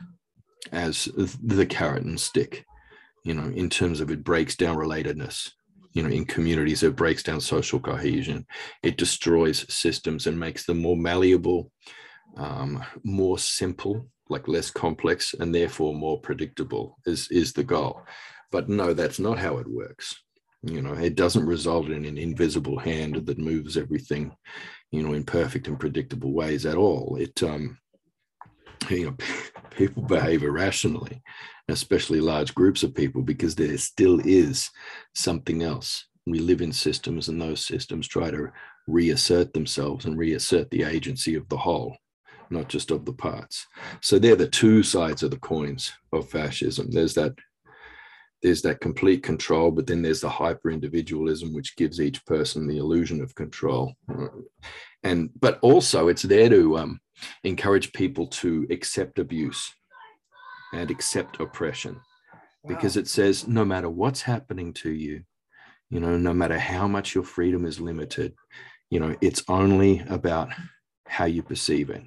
[0.72, 1.06] as
[1.44, 2.64] the carrot and stick
[3.26, 5.50] you know in terms of it breaks down relatedness
[5.94, 8.46] you know in communities it breaks down social cohesion
[8.84, 11.72] it destroys systems and makes them more malleable
[12.38, 18.02] um, more simple like less complex and therefore more predictable is is the goal.
[18.52, 20.16] But no that's not how it works.
[20.64, 24.36] You know it doesn't result in an invisible hand that moves everything
[24.92, 27.18] you know in perfect and predictable ways at all.
[27.20, 27.78] It um
[28.90, 29.16] you know
[29.72, 31.22] people behave irrationally
[31.72, 34.70] especially large groups of people because there still is
[35.16, 36.06] something else.
[36.28, 38.52] We live in systems and those systems try to
[38.88, 41.96] reassert themselves and reassert the agency of the whole
[42.52, 43.66] not just of the parts.
[44.02, 46.92] So they're the two sides of the coins of fascism.
[46.92, 47.34] There's that
[48.42, 52.78] there's that complete control, but then there's the hyper individualism, which gives each person the
[52.78, 53.94] illusion of control.
[55.04, 57.00] And but also it's there to um,
[57.44, 59.72] encourage people to accept abuse
[60.74, 61.96] and accept oppression,
[62.64, 62.76] wow.
[62.76, 65.24] because it says no matter what's happening to you,
[65.90, 68.34] you know, no matter how much your freedom is limited,
[68.90, 70.50] you know, it's only about
[71.06, 72.04] how you perceive it.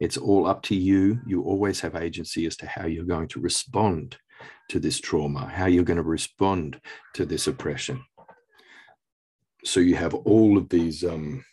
[0.00, 1.20] It's all up to you.
[1.26, 4.16] You always have agency as to how you're going to respond
[4.70, 6.80] to this trauma, how you're going to respond
[7.14, 8.02] to this oppression.
[9.64, 11.44] So you have all of these, um,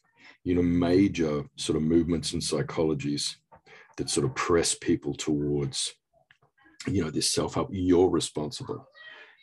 [0.45, 3.35] you know, major sort of movements and psychologies
[3.97, 5.93] that sort of press people towards,
[6.87, 7.67] you know, this self help.
[7.71, 8.87] You're responsible.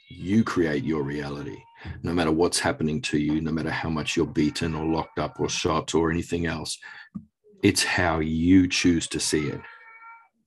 [0.09, 1.59] You create your reality.
[2.03, 5.39] No matter what's happening to you, no matter how much you're beaten or locked up
[5.41, 6.79] or shot or anything else,
[7.65, 9.61] it's how you choose to see it.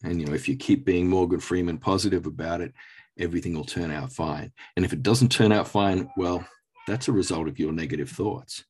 [0.03, 2.73] And you know, if you keep being Morgan Freeman positive about it,
[3.19, 4.53] everything will turn out fine.
[4.75, 6.45] And if it doesn't turn out fine, well,
[6.87, 8.63] that's a result of your negative thoughts.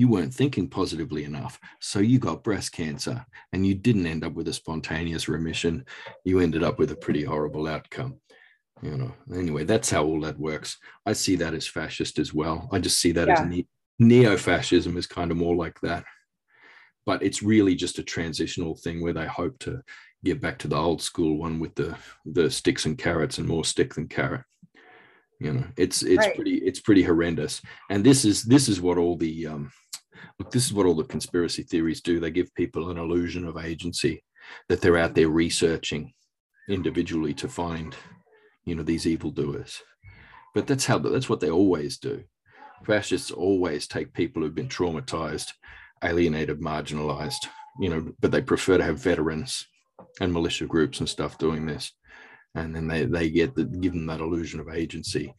[0.00, 1.60] you weren't thinking positively enough.
[1.78, 3.22] So you got breast cancer
[3.52, 5.84] and you didn't end up with a spontaneous remission.
[6.24, 8.18] You ended up with a pretty horrible outcome.
[8.80, 10.78] You know, anyway, that's how all that works.
[11.04, 12.66] I see that as fascist as well.
[12.72, 13.42] I just see that yeah.
[13.42, 13.68] as ne-
[13.98, 16.04] neo fascism is kind of more like that.
[17.10, 19.82] But it's really just a transitional thing where they hope to
[20.22, 23.64] get back to the old school one with the the sticks and carrots and more
[23.64, 24.44] stick than carrot.
[25.40, 26.36] You know it's it's right.
[26.36, 27.62] pretty it's pretty horrendous.
[27.90, 29.72] And this is this is what all the um
[30.38, 32.20] look this is what all the conspiracy theories do.
[32.20, 34.22] They give people an illusion of agency
[34.68, 36.12] that they're out there researching
[36.68, 37.96] individually to find
[38.64, 39.82] you know these evildoers.
[40.54, 42.22] But that's how that's what they always do.
[42.86, 45.50] Fascists always take people who've been traumatized
[46.02, 47.46] alienated marginalized
[47.78, 49.66] you know but they prefer to have veterans
[50.20, 51.92] and militia groups and stuff doing this.
[52.54, 55.34] And then they they get the, give them that illusion of agency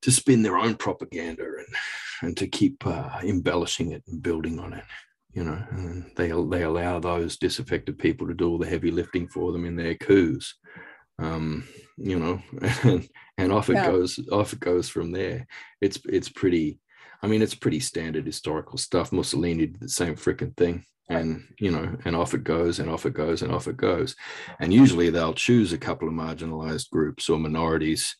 [0.00, 1.76] to spin their own propaganda and
[2.22, 4.84] and to keep uh, embellishing it and building on it
[5.34, 5.62] you know.
[5.70, 9.66] And they they allow those disaffected people to do all the heavy lifting for them
[9.66, 10.54] in their coups
[11.18, 11.64] um,
[11.96, 12.42] you know.
[12.84, 13.86] And, and off it yeah.
[13.86, 15.46] goes off it goes from there.
[15.80, 16.78] It's it's pretty
[17.22, 19.12] i mean it's pretty standard historical stuff.
[19.12, 20.84] Mussolini did the same freaking thing.
[21.08, 24.16] And you know and off it goes and off it goes and off it goes.
[24.60, 28.16] And usually they'll choose a couple of marginalized groups or minorities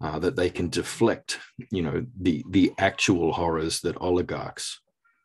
[0.00, 1.38] uh, that they can deflect
[1.70, 4.80] you know the the actual horrors that oligarchs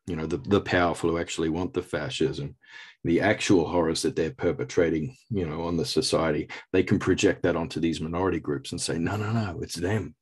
[0.08, 2.56] you know the, the powerful who actually want the fascism
[3.04, 7.56] the actual horrors that they're perpetrating you know on the society they can project that
[7.56, 10.16] onto these minority groups and say no no no it's them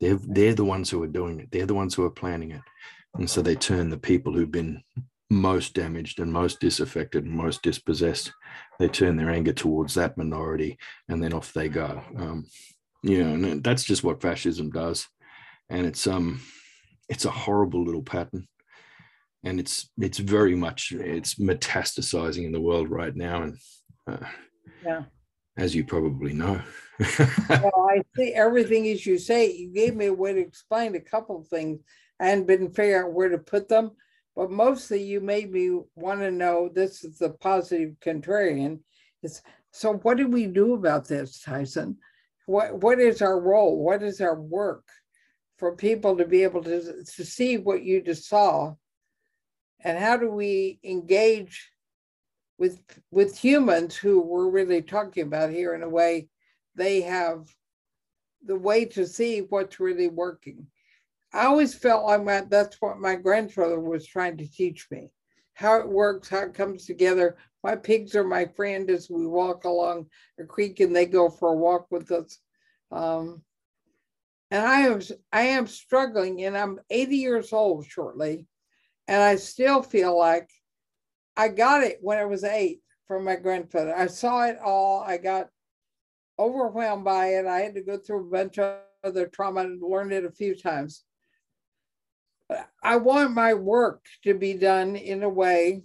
[0.00, 2.62] they're they're the ones who are doing it they're the ones who are planning it
[3.14, 4.82] and so they turn the people who've been
[5.30, 8.32] most damaged and most disaffected and most dispossessed,
[8.78, 10.78] they turn their anger towards that minority
[11.08, 12.02] and then off they go.
[12.16, 12.46] Um,
[13.02, 15.06] you know, and that's just what fascism does.
[15.68, 16.40] And it's um
[17.08, 18.48] it's a horrible little pattern.
[19.44, 23.42] And it's it's very much it's metastasizing in the world right now.
[23.42, 23.58] And
[24.06, 24.26] uh,
[24.84, 25.02] yeah,
[25.56, 26.60] as you probably know.
[27.48, 29.52] well, I see everything as you say.
[29.52, 31.80] You gave me a way to explain a couple of things.
[32.18, 33.92] Hadn't been figuring out where to put them
[34.38, 38.78] but mostly you made me want to know this is the positive contrarian
[39.24, 39.42] is
[39.72, 41.96] so what do we do about this tyson
[42.46, 44.84] what what is our role what is our work
[45.56, 48.72] for people to be able to, to see what you just saw
[49.82, 51.72] and how do we engage
[52.58, 52.80] with
[53.10, 56.28] with humans who we're really talking about here in a way
[56.78, 57.48] they have
[58.44, 60.66] the way to see what's really working
[61.32, 65.10] I always felt like that's what my grandfather was trying to teach me
[65.54, 67.36] how it works, how it comes together.
[67.62, 70.06] My pigs are my friend as we walk along
[70.38, 72.38] a creek and they go for a walk with us.
[72.90, 73.42] Um,
[74.50, 78.46] and I am I am struggling, and I'm 80 years old shortly,
[79.06, 80.48] and I still feel like
[81.36, 83.94] I got it when I was eight from my grandfather.
[83.94, 85.02] I saw it all.
[85.06, 85.48] I got
[86.38, 87.46] overwhelmed by it.
[87.46, 90.54] I had to go through a bunch of other trauma and learn it a few
[90.54, 91.04] times.
[92.82, 95.82] I want my work to be done in a way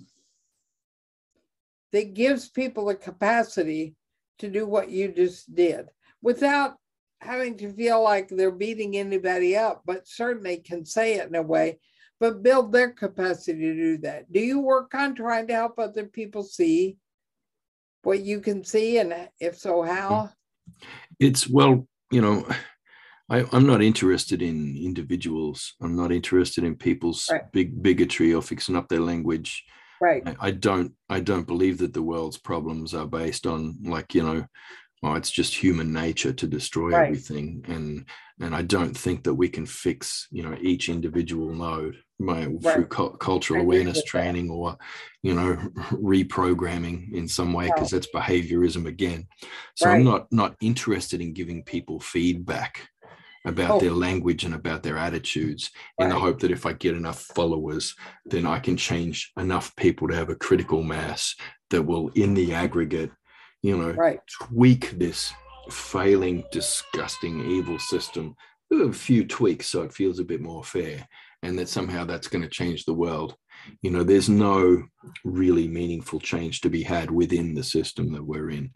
[1.92, 3.96] that gives people the capacity
[4.40, 5.88] to do what you just did
[6.22, 6.76] without
[7.22, 11.42] having to feel like they're beating anybody up, but certainly can say it in a
[11.42, 11.80] way,
[12.20, 14.32] but build their capacity to do that.
[14.32, 16.98] Do you work on trying to help other people see
[18.04, 18.98] what you can see?
[19.00, 20.22] And if so, how?
[20.22, 20.43] Hmm.
[21.20, 22.48] It's well, you know,
[23.30, 25.74] I, am not interested in individuals.
[25.82, 27.52] I'm not interested in people's right.
[27.52, 29.64] big bigotry or fixing up their language.
[30.02, 30.24] Right.
[30.26, 30.94] I, I, don't.
[31.10, 34.46] I don't believe that the world's problems are based on like you know,
[35.04, 37.08] oh, it's just human nature to destroy right.
[37.08, 38.06] everything, and
[38.40, 42.62] and I don't think that we can fix you know each individual node my right.
[42.62, 44.54] through cu- cultural awareness training that.
[44.54, 44.78] or
[45.22, 45.56] you know
[45.92, 49.28] reprogramming in some way because that's behaviorism again.
[49.76, 52.88] So I'm not not interested in giving people feedback
[53.46, 53.80] about oh.
[53.80, 57.96] their language and about their attitudes in the hope that if I get enough followers,
[58.26, 61.36] then I can change enough people to have a critical mass
[61.70, 63.12] that will, in the aggregate,
[63.64, 64.20] you know, right.
[64.42, 65.34] tweak this
[65.72, 68.36] failing, disgusting, evil system
[68.82, 71.08] a few tweaks so it feels a bit more fair
[71.44, 73.36] and that somehow that's going to change the world
[73.82, 74.82] you know there's no
[75.24, 78.72] really meaningful change to be had within the system that we're in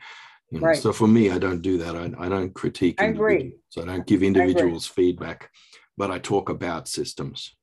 [0.51, 0.77] you know, right.
[0.77, 1.95] So for me, I don't do that.
[1.95, 3.01] I, I don't critique.
[3.01, 3.53] I agree.
[3.67, 5.49] So I don't give individuals feedback,
[5.97, 7.53] but I talk about systems.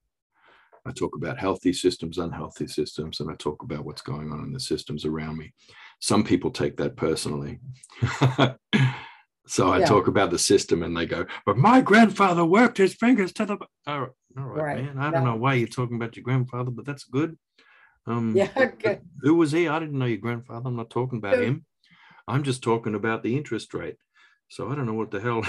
[0.86, 4.52] I talk about healthy systems, unhealthy systems, and I talk about what's going on in
[4.52, 5.54] the systems around me.
[6.04, 7.60] Some people take that personally.
[9.46, 9.86] so I yeah.
[9.86, 13.56] talk about the system and they go, but my grandfather worked his fingers to the.
[13.86, 14.84] Oh, all right, Right.
[14.84, 14.98] man.
[14.98, 15.30] I don't No.
[15.30, 17.38] know why you're talking about your grandfather, but that's good.
[18.06, 18.48] Um, Yeah,
[18.78, 19.00] good.
[19.22, 19.66] Who was he?
[19.66, 20.68] I didn't know your grandfather.
[20.68, 21.48] I'm not talking about Good.
[21.48, 21.64] him.
[22.28, 23.96] I'm just talking about the interest rate.
[24.48, 25.42] So I don't know what the hell.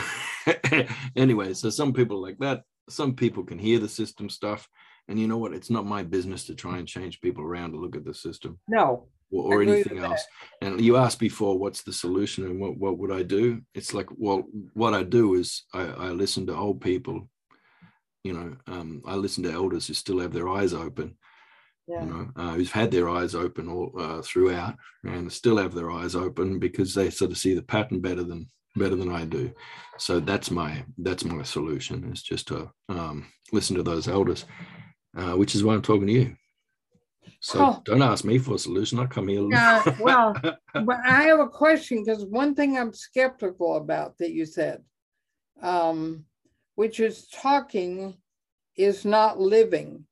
[1.17, 2.63] anyway, so some people like that.
[2.87, 4.69] Some people can hear the system stuff,
[5.09, 5.53] and you know what?
[5.53, 8.57] It's not my business to try and change people around to look at the system
[8.69, 10.11] No, or, or anything that.
[10.11, 10.23] else.
[10.61, 13.61] And you asked before, what's the solution and what, what would I do?
[13.73, 17.29] It's like, well, what I do is I, I listen to old people.
[18.23, 21.15] You know, um, I listen to elders who still have their eyes open.
[21.87, 25.75] yeah, You know, uh, who've had their eyes open all uh, throughout and still have
[25.75, 29.25] their eyes open because they sort of see the pattern better than better than I
[29.25, 29.51] do.
[29.97, 34.45] So that's my that's my solution is just to um, listen to those elders,
[35.17, 36.35] uh, which is why I'm talking to you.
[37.39, 37.81] So Oh.
[37.85, 38.99] don't ask me for a solution.
[38.99, 39.41] I come here.
[39.49, 40.33] Yeah, well,
[40.73, 44.83] but I have a question because one thing I'm skeptical about that you said,
[45.61, 46.25] um,
[46.75, 48.17] which is talking
[48.75, 50.05] is not living.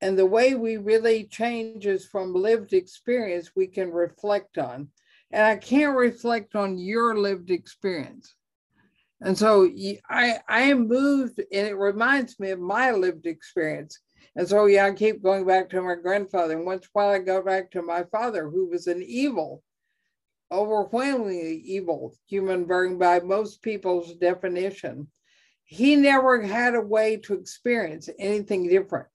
[0.00, 4.88] And the way we really change is from lived experience we can reflect on.
[5.32, 8.34] And I can't reflect on your lived experience.
[9.20, 9.68] And so
[10.08, 13.98] I, I am moved, and it reminds me of my lived experience.
[14.38, 16.56] And so, yeah, I keep going back to my grandfather.
[16.56, 19.64] And once while, I go back to my father, who was an evil,
[20.52, 25.08] overwhelmingly evil human being by most people's definition.
[25.64, 29.08] He never had a way to experience anything different.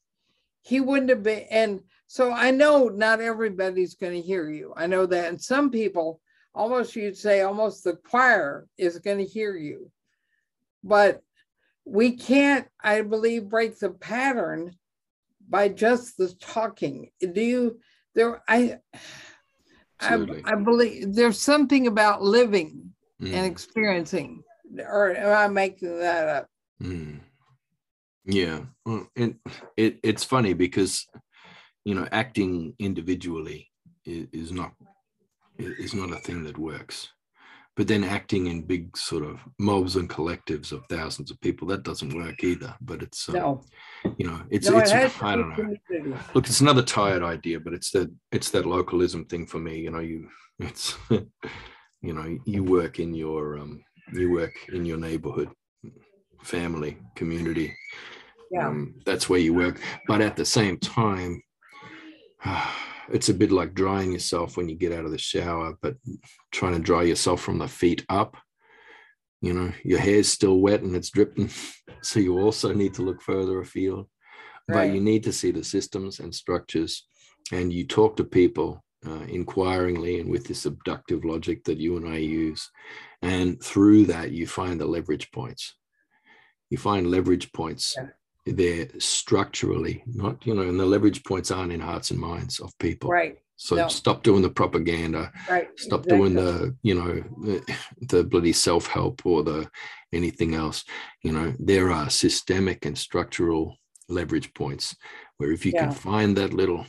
[0.61, 4.73] He wouldn't have been, and so I know not everybody's going to hear you.
[4.75, 5.29] I know that.
[5.29, 6.19] And some people,
[6.53, 9.89] almost you'd say, almost the choir is going to hear you.
[10.83, 11.21] But
[11.85, 14.75] we can't, I believe, break the pattern
[15.53, 17.11] by just the talking.
[17.21, 17.79] Do you,
[18.15, 18.79] there, I,
[20.01, 22.89] I, I believe there's something about living
[23.21, 24.43] Mm, and experiencing,
[24.79, 26.47] or am I making that up?
[26.81, 27.19] mm.
[28.25, 29.35] Yeah, well, and
[29.77, 31.05] it it's funny because
[31.85, 33.69] you know acting individually
[34.03, 34.73] is, is not
[35.59, 37.09] is not a thing that works.
[37.75, 41.81] But then acting in big sort of mobs and collectives of thousands of people that
[41.81, 42.75] doesn't work either.
[42.81, 43.63] But it's um, No,
[44.17, 46.17] you know it's no, it's it I don't know.
[46.35, 49.79] Look, it's another tired idea, but it's that it's that localism thing for me.
[49.79, 54.97] You know, you it's you know you work in your um you work in your
[54.97, 55.49] neighborhood,
[56.43, 57.75] family, community.
[58.51, 58.67] Yeah.
[58.67, 59.79] Um, that's where you work.
[60.07, 61.41] But at the same time,
[63.13, 65.95] it's a bit like drying yourself when you get out of the shower, but
[66.51, 68.35] trying to dry yourself from the feet up.
[69.39, 71.49] You know, your hair's still wet and it's dripping.
[72.01, 74.09] So you also need to look further afield.
[74.67, 77.07] But you need to see the systems and structures,
[77.53, 82.05] and you talk to people uh, inquiringly and with this abductive logic that you and
[82.07, 82.69] I use.
[83.21, 85.75] And through that, you find the leverage points.
[86.69, 88.07] You find leverage points Yeah.
[88.45, 92.77] There structurally, not, you know, and the leverage points aren't in hearts and minds of
[92.79, 93.09] people.
[93.09, 93.87] Right, So No.
[93.87, 95.69] stop doing the propaganda, right.
[95.77, 96.17] stop exactly.
[96.17, 97.77] doing the, you know, the,
[98.09, 99.69] the bloody self help or the
[100.11, 100.83] anything else.
[101.21, 103.77] You know, there are systemic and structural
[104.09, 104.95] leverage points
[105.37, 105.85] where if you Yeah.
[105.85, 106.85] can find that little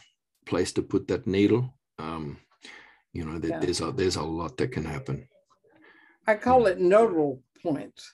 [0.47, 2.39] place to put that needle, um,
[3.13, 3.61] you know, there, Yeah.
[3.61, 5.29] there's a there's a lot that can happen.
[6.27, 8.13] I call it nodal points.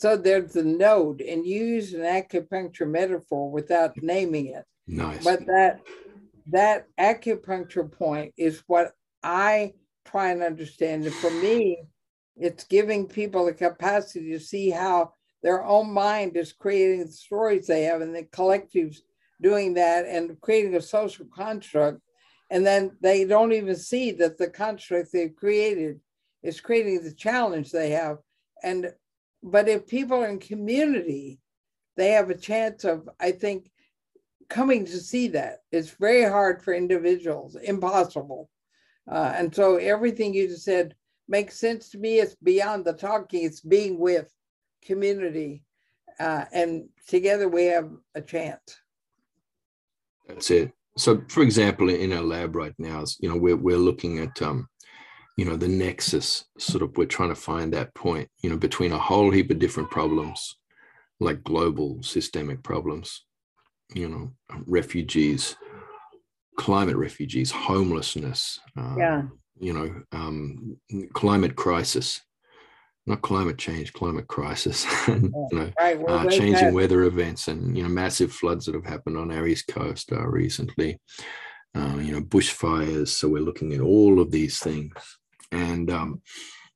[0.00, 4.64] So there's the node, and you use an acupuncture metaphor without naming it.
[4.86, 5.22] Nice.
[5.22, 5.82] But that
[6.46, 8.92] that acupuncture point is what
[9.22, 9.74] I
[10.06, 11.04] try and understand.
[11.04, 11.82] And for me,
[12.34, 17.66] it's giving people the capacity to see how their own mind is creating the stories
[17.66, 19.00] they have, and the collectives
[19.42, 22.00] doing that and creating a social construct.
[22.48, 26.00] And then they don't even see that the construct they've created
[26.42, 28.16] is creating the challenge they have.
[28.62, 28.94] And
[29.42, 31.38] but if people in community,
[31.96, 33.70] they have a chance of, I think,
[34.48, 35.60] coming to see that.
[35.72, 38.50] It's very hard for individuals, impossible.
[39.10, 40.94] Uh, and so everything you just said
[41.28, 42.18] makes sense to me.
[42.18, 44.32] It's beyond the talking, it's being with
[44.84, 45.64] community.
[46.18, 48.78] Uh, and together we have a chance.
[50.28, 50.72] That's it.
[50.96, 54.68] So, for example, in our lab right now, you know, we're we're looking at um,
[55.36, 56.44] you know, the nexus.
[56.58, 59.58] Sort of, we're trying to find that point, you know, between a whole heap of
[59.58, 60.56] different problems,
[61.18, 63.24] like global systemic problems,
[63.94, 64.32] you know,
[64.66, 65.56] refugees,
[66.58, 69.22] climate refugees, homelessness, uh, Yeah.
[69.58, 70.76] you know, um,
[71.14, 72.20] climate crisis,
[73.06, 75.98] not climate change, climate crisis, you know, Right.
[75.98, 79.30] well, uh, changing had- weather events and you know massive floods that have happened on
[79.32, 80.98] our east coast uh, recently
[81.74, 84.92] uh, you know bushfires so we're looking at all of these things
[85.52, 86.22] and um,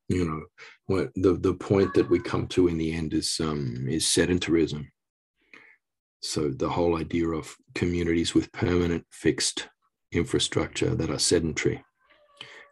[0.08, 0.42] you know
[0.86, 4.86] what the the point that we come to in the end is um, is sedentarism
[6.24, 9.68] so the whole idea of communities with permanent fixed
[10.10, 11.84] infrastructure that are sedentary.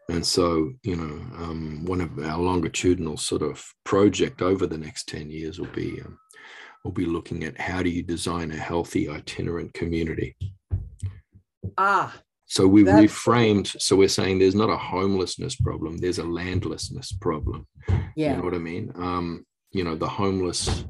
[0.09, 5.07] And so, you know, um, one of our longitudinal sort of project over the next
[5.09, 6.19] 10 years will be um,
[6.83, 10.35] we'll be looking at how do you design a healthy itinerant community.
[11.77, 12.15] Ah.
[12.53, 13.81] So we've reframed.
[13.81, 17.67] So we're saying there's not a homelessness problem, there's a landlessness problem.
[18.15, 18.33] Yeah.
[18.33, 18.93] You know what I mean?
[18.95, 20.85] Um, you know, the homeless,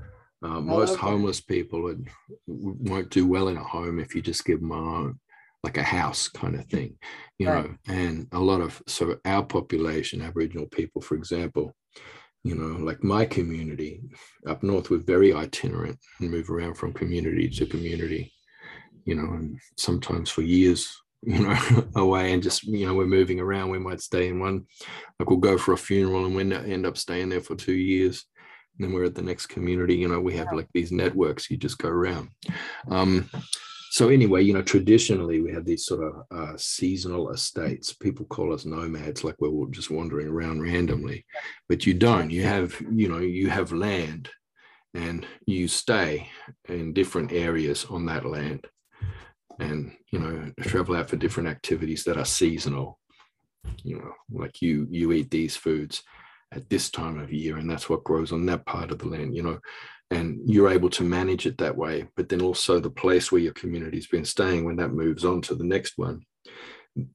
[0.45, 1.03] uh, most okay.
[1.03, 2.09] homeless people would,
[2.49, 5.13] won't do well in a home if you just give them a
[5.63, 6.99] like a house kind of thing,
[7.39, 7.65] you right.
[7.65, 11.73] know, and a lot of, so our population, Aboriginal people, for example,
[12.43, 14.01] you know, like my community
[14.49, 18.33] up north, we're very itinerant and move around from community to community,
[19.05, 21.57] you know, and sometimes for years, you know,
[21.97, 23.71] away and just, you know, we're moving around.
[23.71, 24.67] We might stay in one,
[25.19, 28.25] like we'll go for a funeral and we end up staying there for two years.
[28.77, 31.57] And then we're at the next community, you know, we have like these networks, you
[31.57, 32.31] just go around.
[32.91, 33.29] Um,
[33.91, 37.93] so anyway, you know, traditionally we have these sort of uh, seasonal estates.
[37.93, 41.27] People call us nomads, like we're just wandering around randomly,
[41.69, 42.31] but you don't.
[42.31, 44.31] You have, you know, you have land,
[44.95, 46.31] and you stay
[46.71, 48.67] in different areas on that land,
[49.59, 52.99] and you know, travel out for different activities that are seasonal.
[53.83, 56.03] You know, like you you eat these foods
[56.53, 59.35] at this time of year, and that's what grows on that part of the land.
[59.35, 59.59] You know,
[60.13, 63.55] and you're able to manage it that way but then also the place where your
[63.55, 66.21] community's been staying when that moves on to the next one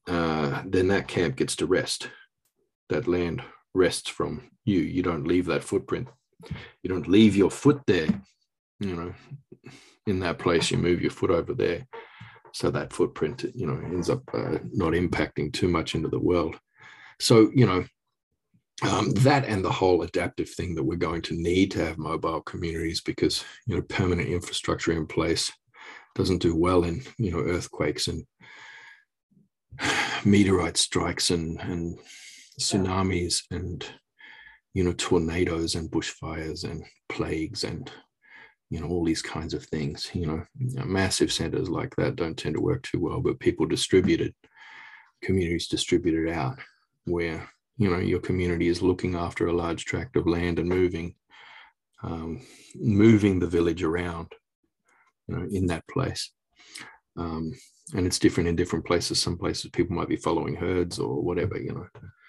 [0.08, 2.10] uh, then that camp gets to rest
[2.88, 3.42] that land
[3.74, 6.08] rests from you you don't leave that footprint
[6.82, 8.08] you don't leave your foot there
[8.80, 9.14] you know
[10.06, 11.86] in that place you move your foot over there
[12.52, 16.58] so that footprint you know ends up uh, not impacting too much into the world.
[17.20, 17.84] So you know
[18.82, 22.40] um, that and the whole adaptive thing that we're going to need to have mobile
[22.42, 25.50] communities because you know permanent infrastructure in place
[26.14, 28.24] doesn't do well in you know earthquakes and
[30.24, 31.98] meteorite strikes and and
[32.60, 33.84] tsunamis and
[34.74, 37.90] you know tornadoes and bushfires and plagues and
[38.70, 40.42] you know all these kinds of things you know
[40.84, 44.34] massive centers like that don't tend to work too well but people distributed
[45.22, 46.58] communities distributed out
[47.06, 51.14] where you know your community is looking after a large tract of land and moving
[52.02, 52.40] um,
[52.76, 54.28] moving the village around
[55.26, 56.30] you know in that place.
[57.16, 57.52] Um,
[57.94, 59.20] and it's different in different places.
[59.20, 61.86] Some places people might be following herds or whatever you know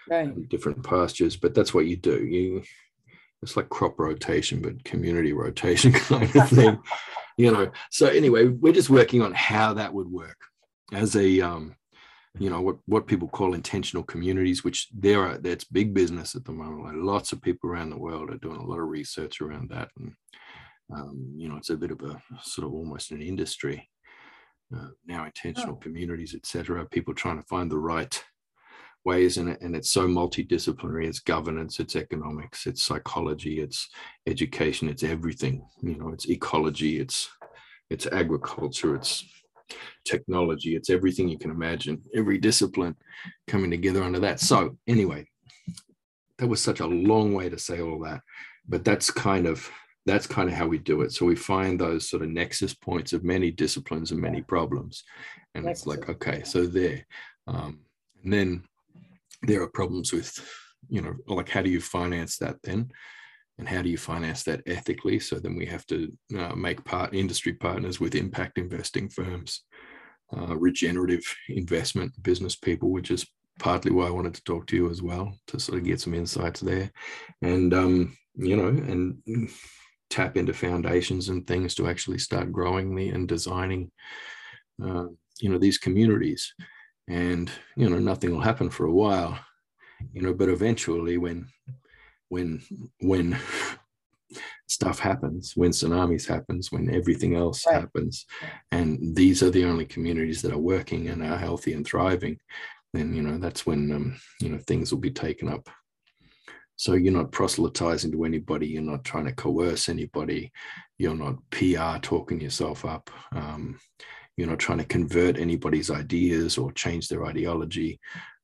[0.10, 0.50] right.
[0.50, 2.26] different pastures but that's what you do.
[2.26, 2.64] You
[3.42, 6.80] it's like crop rotation but community rotation kind of thing
[7.38, 10.38] you know so anyway we're just working on how that would work
[10.94, 11.76] as a um,
[12.38, 16.46] you know what what people call intentional communities which there are that's big business at
[16.46, 19.42] the moment like lots of people around the world are doing a lot of research
[19.42, 20.14] around that and
[20.94, 23.90] um, you know it's a bit of a sort of almost an industry
[24.76, 25.80] uh, now intentional oh.
[25.80, 28.24] communities etc people trying to find the right
[29.06, 33.90] ways and, and it's so multidisciplinary it's governance it's economics it's psychology it's
[34.28, 37.30] education it's everything you know it's ecology it's
[37.90, 39.26] it's agriculture it's
[40.06, 40.76] technology.
[40.76, 42.96] It's everything you can imagine, every discipline
[43.48, 44.40] coming together under that.
[44.40, 45.28] So, anyway,
[46.38, 48.22] that was such a long way to say all that,
[48.68, 49.70] but that's kind of
[50.06, 51.12] that's kind of how we do it.
[51.12, 55.04] So we find those sort of nexus points of many disciplines and many problems,
[55.56, 57.06] and it's like okay, so there,
[57.48, 57.82] um,
[58.24, 58.64] and then
[59.42, 60.38] there are problems with,
[60.90, 62.92] you know, like how do you finance that then?
[63.60, 65.20] and how do you finance that ethically?
[65.20, 69.64] So then we have to uh, make part industry partners with impact investing firms,
[70.36, 73.28] uh, regenerative investment business people, which is
[73.60, 76.14] partly why I wanted to talk to you as well to sort of get some
[76.14, 76.90] insights there,
[77.42, 79.50] and um, you know, and
[80.10, 83.92] tap into foundations and things to actually start growing the and designing,
[84.82, 85.06] uh,
[85.42, 86.54] you know, these communities.
[87.10, 89.38] And you know, nothing will happen for a while,
[90.14, 91.48] you know, but eventually, when
[92.30, 92.62] when
[93.02, 93.38] when
[94.68, 97.82] stuff happens when tsunamis happens when everything else right.
[97.82, 98.28] happens
[98.72, 102.38] and these are the only communities that are working and are healthy and thriving
[102.94, 105.68] then you know that's when um, you know things will be taken up
[106.76, 110.52] so you're not proselytizing to anybody you're not trying to coerce anybody
[111.00, 113.80] you're not pr talking yourself up um,
[114.40, 118.00] you're not trying to convert anybody's ideas or change their ideology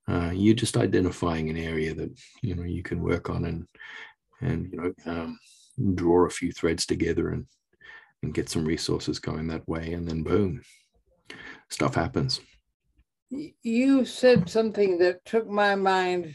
[0.08, 3.68] uh, you're just identifying an area that you know you can work on and
[4.42, 5.40] and you know um,
[5.96, 7.46] draw a few threads together and
[8.24, 10.62] and get some resources going that way and then boom
[11.70, 12.42] stuff happens.
[13.30, 16.34] You said something that took my mind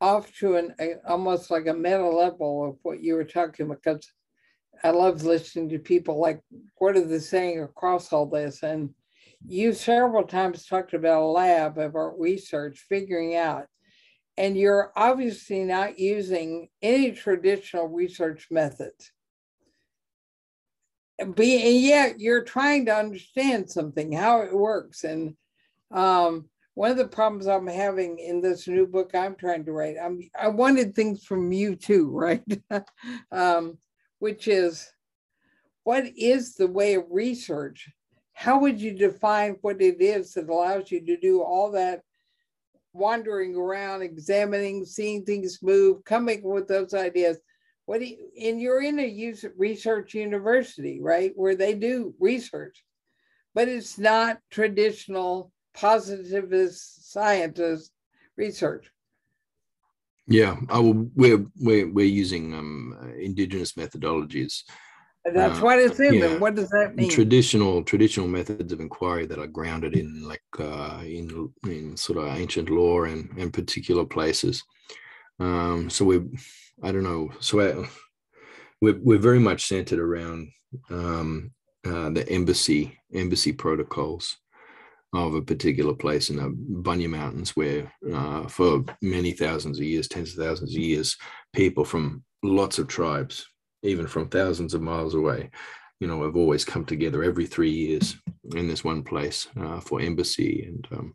[0.00, 3.82] off to an a, almost like a meta level of what you were talking about
[3.82, 4.12] because
[4.84, 6.40] I love listening to people like
[6.78, 8.62] what are they saying across all this?
[8.62, 8.90] And
[9.46, 13.66] you several times talked about a lab of our research figuring out,
[14.36, 19.12] and you're obviously not using any traditional research methods.
[21.34, 25.04] Be, and yet you're trying to understand something, how it works.
[25.04, 25.34] And
[25.90, 29.96] um, one of the problems I'm having in this new book I'm trying to write,
[30.02, 32.42] I'm, I wanted things from you too, right?
[33.32, 33.78] um,
[34.18, 34.90] which is
[35.84, 37.88] what is the way of research?
[38.32, 42.02] How would you define what it is that allows you to do all that
[42.92, 47.38] wandering around, examining, seeing things move, coming with those ideas?
[47.84, 52.84] What do you, and you're in a research university, right, where they do research,
[53.54, 57.92] but it's not traditional positivist scientist
[58.36, 58.90] research.
[60.28, 64.62] Yeah, I will, we're, we're, we're using um, indigenous methodologies.
[65.24, 66.14] That's uh, what it's in.
[66.14, 67.10] Yeah, what does that mean?
[67.10, 72.36] Traditional traditional methods of inquiry that are grounded in like uh, in in sort of
[72.36, 74.62] ancient lore and and particular places.
[75.40, 76.20] Um, so we,
[76.82, 77.30] I don't know.
[77.40, 77.88] So I,
[78.80, 80.52] we're we're very much centered around
[80.90, 81.50] um,
[81.84, 84.36] uh, the embassy embassy protocols
[85.16, 90.08] of a particular place in the Bunya Mountains, where uh, for many thousands of years,
[90.08, 91.16] tens of thousands of years,
[91.54, 93.46] people from lots of tribes,
[93.82, 95.50] even from thousands of miles away,
[96.00, 98.16] you know, have always come together every three years
[98.54, 100.86] in this one place uh, for embassy and.
[100.92, 101.14] Um,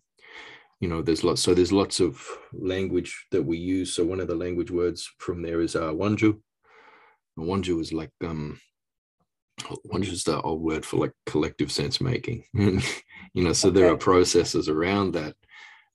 [0.79, 1.43] you know, there's lots.
[1.43, 3.93] So there's lots of language that we use.
[3.93, 6.39] So one of the language words from there is uh, Wanju.
[7.37, 8.59] Wanju is like um,
[9.83, 12.43] one just the old word for like collective sense making.
[13.33, 13.79] You know so okay.
[13.79, 15.35] there are processes around that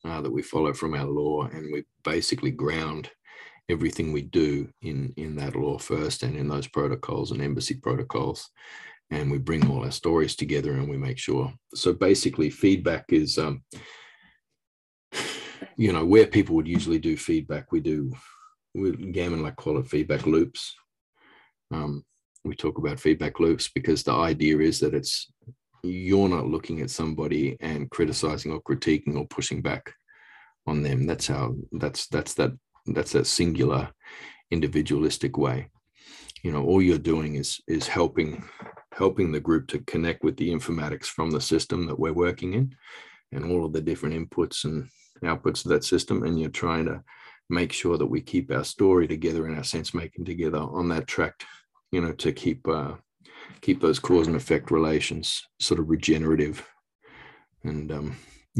[0.04, 3.10] uh, that we follow from our law and we basically ground
[3.68, 8.48] everything we do in in that law first and in those protocols and embassy protocols
[9.10, 11.52] and we bring all our stories together and we make sure.
[11.74, 13.62] So basically feedback is um
[15.76, 18.12] you know where people would usually do feedback we do
[18.74, 20.74] we gammon like call it feedback loops.
[21.70, 22.04] Um
[22.46, 25.30] we talk about feedback loops because the idea is that it's
[25.82, 29.92] you're not looking at somebody and criticizing or critiquing or pushing back
[30.66, 31.06] on them.
[31.06, 32.52] That's how that's that's that
[32.86, 33.90] that's that singular
[34.50, 35.68] individualistic way.
[36.42, 38.44] You know all you're doing is is helping
[38.92, 42.74] helping the group to connect with the informatics from the system that we're working in
[43.32, 44.88] and all of the different inputs and
[45.22, 46.22] outputs of that system.
[46.22, 47.02] And you're trying to
[47.50, 51.06] make sure that we keep our story together and our sense making together on that
[51.06, 51.44] track
[51.92, 52.94] you know, to keep uh,
[53.60, 56.66] keep those cause and effect relations sort of regenerative
[57.64, 58.16] and um,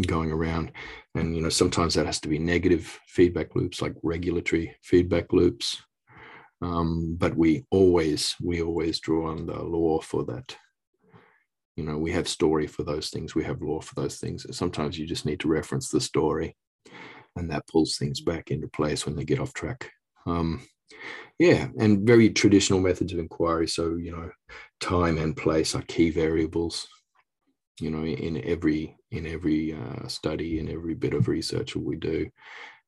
[0.07, 0.73] going around.
[1.15, 5.83] And you know, sometimes that has to be negative feedback loops, like regulatory feedback loops.
[6.63, 10.57] Um, but we always we always draw on the law for that.
[11.77, 13.35] You know, we have story for those things.
[13.35, 14.47] We have law for those things.
[14.57, 16.57] Sometimes you just need to reference the story,
[17.37, 19.91] and that pulls things back into place when they get off track.
[20.27, 20.63] Um,
[21.39, 23.69] yeah, and very traditional methods of inquiry.
[23.69, 24.31] So, you know,
[24.81, 26.89] time and place are key variables.
[27.79, 31.97] You know, in every in every uh, study, in every bit of research that we
[31.97, 32.31] do,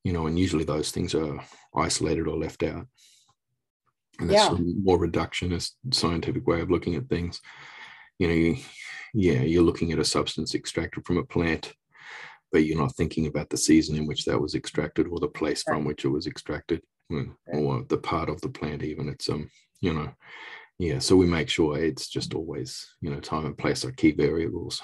[0.03, 1.39] you know, and usually those things are
[1.75, 2.87] isolated or left out.
[4.19, 4.55] And that's yeah.
[4.55, 7.39] a more reductionist scientific way of looking at things.
[8.17, 8.57] You know, you,
[9.13, 11.73] yeah, you're looking at a substance extracted from a plant,
[12.51, 15.61] but you're not thinking about the season in which that was extracted or the place
[15.63, 16.81] from which it was extracted
[17.47, 19.49] or the part of the plant even it's um
[19.81, 20.11] you know
[20.77, 24.11] yeah so we make sure it's just always you know time and place are key
[24.11, 24.81] variables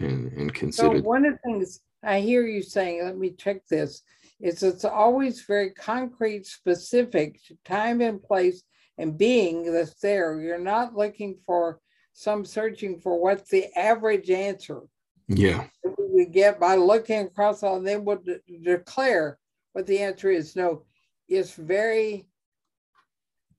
[0.00, 1.02] and and considered.
[1.02, 4.02] so one of the things i hear you saying let me check this
[4.40, 8.62] is it's always very concrete specific to time and place
[8.98, 10.40] and being that's there.
[10.40, 11.80] You're not looking for
[12.12, 14.80] some searching for what's the average answer
[15.28, 15.66] yeah.
[15.98, 18.22] we get by looking across all and then we'll
[18.62, 19.38] declare
[19.72, 20.56] what the answer is.
[20.56, 20.84] No
[21.28, 22.28] is very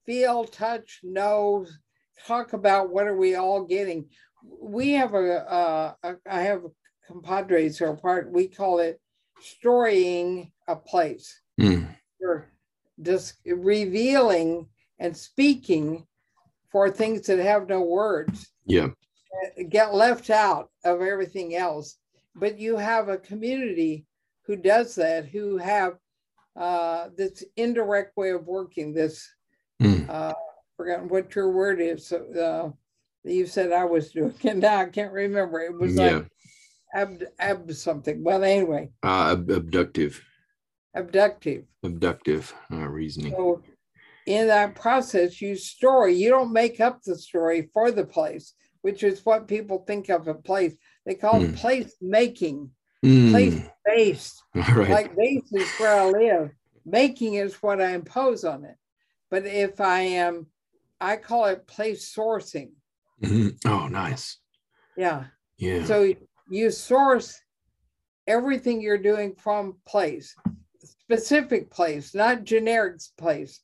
[0.06, 1.66] feel, touch, know,
[2.26, 4.10] talk about what are we all getting.
[4.62, 6.64] We have a, uh, a I have
[7.08, 9.00] compadres who are part, we call it
[9.40, 11.42] storying a place.
[11.60, 11.88] Mm.
[12.20, 12.46] We're
[13.02, 14.68] just revealing
[15.00, 16.06] and speaking
[16.72, 18.52] for things that have no words.
[18.66, 18.90] Yeah.
[19.70, 21.98] Get left out of everything else.
[22.36, 24.06] But you have a community
[24.44, 25.94] who does that, who have
[26.58, 29.28] uh, this indirect way of working, this,
[29.82, 30.10] mm.
[30.10, 30.34] uh,
[30.76, 32.12] forgotten what your word is.
[32.12, 32.70] Uh,
[33.24, 34.58] you said I was doing it.
[34.58, 35.60] Now I can't remember.
[35.60, 36.18] It was yeah.
[36.18, 36.28] like
[36.94, 38.24] ab, ab something.
[38.24, 38.90] Well, anyway.
[39.04, 40.22] Uh, ab- abductive.
[40.96, 41.66] Abductive.
[41.84, 43.34] Abductive uh, reasoning.
[43.34, 43.62] So
[44.26, 46.14] in that process, you story.
[46.14, 50.28] You don't make up the story for the place, which is what people think of
[50.28, 50.76] a place.
[51.06, 51.56] They call Mm.
[51.56, 52.72] place making,
[53.06, 53.32] Mm.
[53.32, 54.44] place based.
[54.56, 54.90] Right.
[54.90, 56.52] Like base is where I live.
[56.86, 58.76] Making is what I impose on it.
[59.30, 60.48] But if I am,
[61.00, 62.72] I call it place sourcing.
[63.22, 63.58] Mhm.
[63.66, 64.38] Oh, nice.
[64.96, 65.26] Yeah.
[65.58, 65.86] Yeah.
[65.86, 66.14] So
[66.50, 67.40] you source
[68.26, 70.36] everything you're doing from place,
[70.84, 73.62] specific place, not generic place.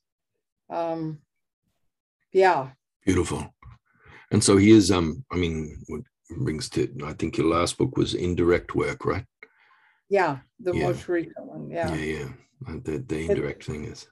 [0.70, 1.20] Um,
[2.32, 2.70] yeah,
[3.06, 3.54] Beautiful.
[4.32, 5.84] And so he is, um, I mean,
[6.38, 9.26] brings to I think your last book was indirect work, right?
[10.10, 10.84] yeah, the Yeah.
[10.88, 11.70] most recent one.
[11.70, 12.04] Yeah, Yeah.
[12.04, 12.30] yeah.
[12.68, 14.08] Uh, The the indirect thing is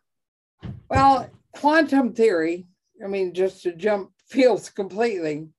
[0.90, 2.68] Well, quantum theory,
[3.04, 5.50] I mean, just to jump fields completely.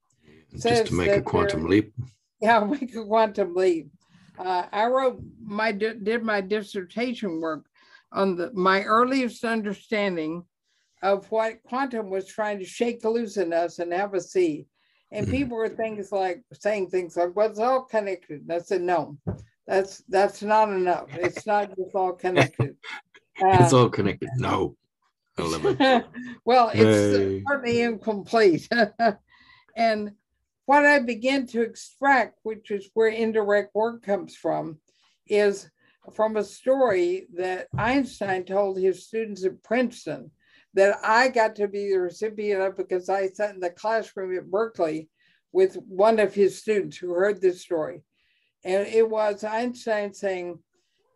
[0.56, 1.94] just to make a quantum leap.
[2.40, 3.90] Yeah, make a quantum leap.
[4.38, 7.66] Uh, I wrote my did my dissertation work
[8.12, 10.44] on the my earliest understanding
[11.02, 14.66] of what quantum was trying to shake loose in us and have us see.
[15.12, 15.30] And Mhm.
[15.30, 19.18] people were things like saying things like, "Well, it's all connected." And I said, "No,
[19.66, 21.10] that's that's not enough.
[21.14, 22.76] It's not just all connected."
[23.36, 24.30] it's Uh, all connected.
[24.38, 24.76] No.
[25.38, 25.78] I love it.
[26.44, 27.42] well, it's Yay.
[27.46, 28.68] certainly incomplete.
[29.76, 30.12] and
[30.66, 34.78] what I begin to extract, which is where indirect work comes from,
[35.26, 35.70] is
[36.12, 40.30] from a story that Einstein told his students at Princeton
[40.74, 44.50] that I got to be the recipient of because I sat in the classroom at
[44.50, 45.08] Berkeley
[45.52, 48.02] with one of his students who heard this story.
[48.64, 50.58] And it was Einstein saying,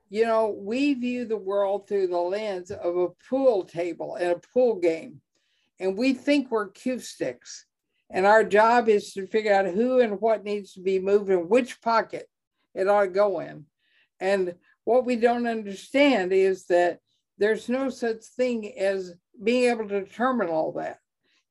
[0.09, 4.41] you know, we view the world through the lens of a pool table and a
[4.53, 5.21] pool game.
[5.81, 7.67] And we think we're cue sticks.
[8.11, 11.49] And our job is to figure out who and what needs to be moved and
[11.49, 12.29] which pocket
[12.75, 13.67] it ought to go in.
[14.21, 14.55] And
[14.85, 17.01] what we don't understand is that
[17.39, 20.99] there's no such thing as being able to determine all that.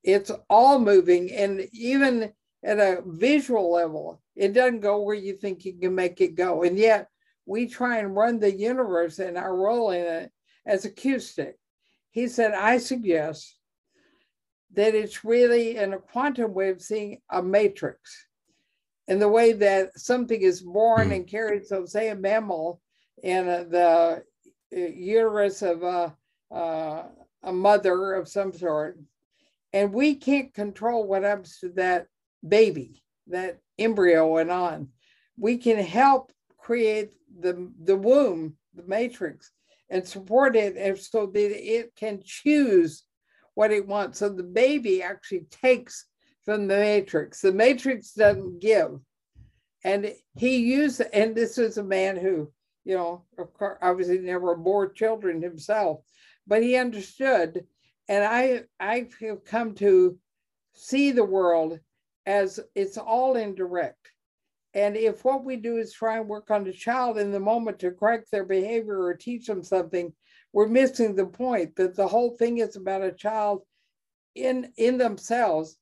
[0.03, 1.31] It's all moving.
[1.31, 2.31] And even
[2.63, 6.63] at a visual level, it doesn't go where you think you can make it go.
[6.63, 7.09] And yet,
[7.45, 10.31] we try and run the universe and our role in it
[10.65, 11.57] as a cue stick.
[12.11, 13.57] He said, I suggest
[14.73, 18.27] that it's really in a quantum way of seeing a matrix.
[19.07, 22.81] In the way that something is born and carried, so say a mammal
[23.21, 24.23] in uh, the
[24.75, 26.15] uh, uterus of a,
[26.51, 27.03] uh,
[27.45, 28.99] a mother of some sort,
[29.71, 32.07] and we can't control what happens to that
[32.45, 34.89] baby, that embryo and on.
[35.37, 39.51] We can help create the, the womb, the matrix,
[39.89, 43.03] and support it and so that it can choose
[43.53, 44.19] what it wants.
[44.19, 46.05] So the baby actually takes
[46.43, 47.41] from the matrix.
[47.41, 48.99] The matrix doesn't give.
[49.83, 52.51] And he used, and this is a man who,
[52.85, 56.01] you know, of course, obviously never bore children himself,
[56.47, 57.65] but he understood.
[58.07, 60.17] And I, I have come to
[60.73, 61.79] see the world
[62.25, 64.11] as it's all indirect.
[64.73, 67.79] And if what we do is try and work on the child in the moment
[67.79, 70.11] to correct their behavior or teach them something,
[70.51, 73.61] we're missing the point that the whole thing is about a child
[74.35, 75.77] in, in themselves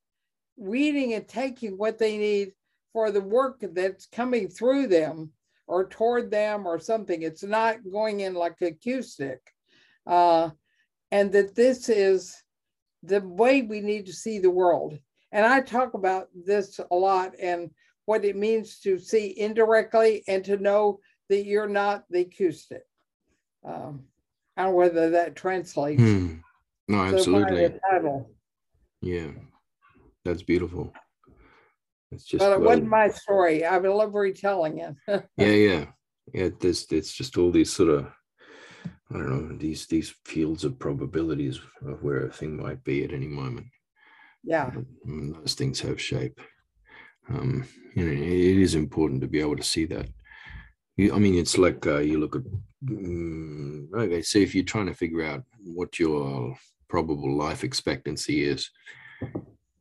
[0.57, 2.51] reading and taking what they need
[2.91, 5.31] for the work that's coming through them
[5.65, 7.23] or toward them or something.
[7.23, 9.52] It's not going in like a cue stick.
[10.05, 10.49] Uh,
[11.11, 12.35] and that this is
[13.03, 14.97] the way we need to see the world.
[15.31, 17.71] And I talk about this a lot and
[18.05, 20.99] what it means to see indirectly and to know
[21.29, 22.83] that you're not the cue stick.
[23.65, 24.03] Um,
[24.57, 26.01] I don't know whether that translates.
[26.01, 26.35] Hmm.
[26.87, 27.79] No, absolutely.
[27.89, 28.29] title.
[29.01, 29.31] Yeah.
[30.25, 30.93] That's beautiful.
[32.11, 33.65] It's just But it wasn't my story.
[33.65, 34.95] I would love retelling it.
[35.37, 35.85] yeah yeah
[36.33, 38.07] yeah there's it's just all these sort of
[39.11, 43.13] i don't know these these fields of probabilities of where a thing might be at
[43.13, 43.67] any moment.
[44.43, 44.71] Yeah.
[45.07, 46.39] Mm, those things have shape.
[47.29, 50.07] Um you know it is important to be able to see that.
[50.97, 52.43] You, i mean it's like uh, you look at
[52.85, 56.55] mm, okay so if you're trying to figure out what your
[56.87, 58.69] probable life expectancy is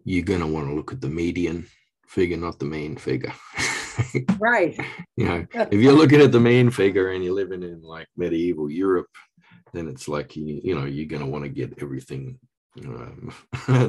[0.05, 1.67] you're going to want to look at the median
[2.07, 3.35] figure not the mean figure
[4.39, 4.79] Right.
[5.17, 8.71] you know if you're looking at the mean figure and you're living in like medieval
[8.71, 9.09] Europe,
[9.73, 12.39] then it's like you, you know you're going to want to get everything
[12.85, 13.33] um,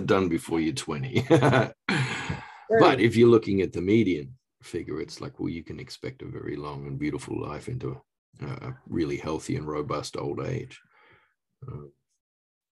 [0.06, 1.26] done before you're 20.
[1.30, 6.26] but if you're looking at the median figure, it's like well, you can expect a
[6.26, 8.00] very long and beautiful life into
[8.42, 10.80] a, a really healthy and robust old age.
[11.68, 11.88] Uh,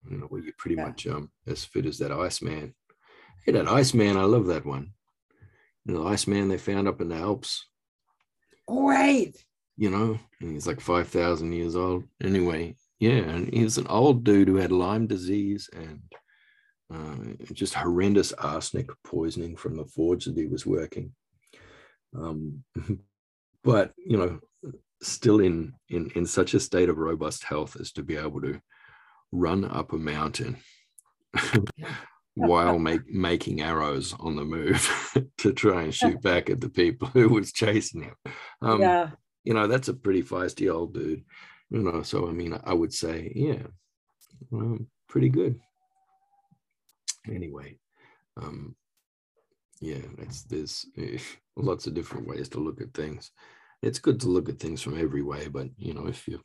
[0.09, 0.85] you know, where you're pretty Yeah.
[0.87, 2.73] much um, as fit as that Iceman.
[3.45, 4.93] Hey, that Iceman, I love that one.
[5.87, 7.65] The Iceman they found up in the Alps
[8.67, 9.43] Great.
[9.77, 12.03] you know, and he's like 5,000 years old.
[12.21, 16.01] Anyway, yeah, and he was an old dude who had Lyme disease and
[16.93, 21.13] uh, just horrendous arsenic poisoning from the forge that he was working.
[22.15, 22.63] Um,
[23.63, 24.39] but you know,
[25.01, 28.59] still in in in such a state of robust health as to be able to
[29.31, 30.57] run up a mountain
[32.37, 37.07] while make, making arrows on the move to try and shoot back at the people
[37.09, 38.15] who was chasing him.
[38.61, 39.09] Um, yeah.
[39.43, 41.23] You know, that's a pretty feisty old dude.
[41.69, 43.63] You know, so I mean, I would say, yeah,
[44.53, 45.59] um, pretty good.
[47.27, 47.77] Anyway,
[48.41, 48.75] um,
[49.81, 51.17] yeah, it's there's uh,
[51.55, 53.31] lots of different ways to look at things.
[53.81, 56.39] It's good to look at things from every way, but you know, if you,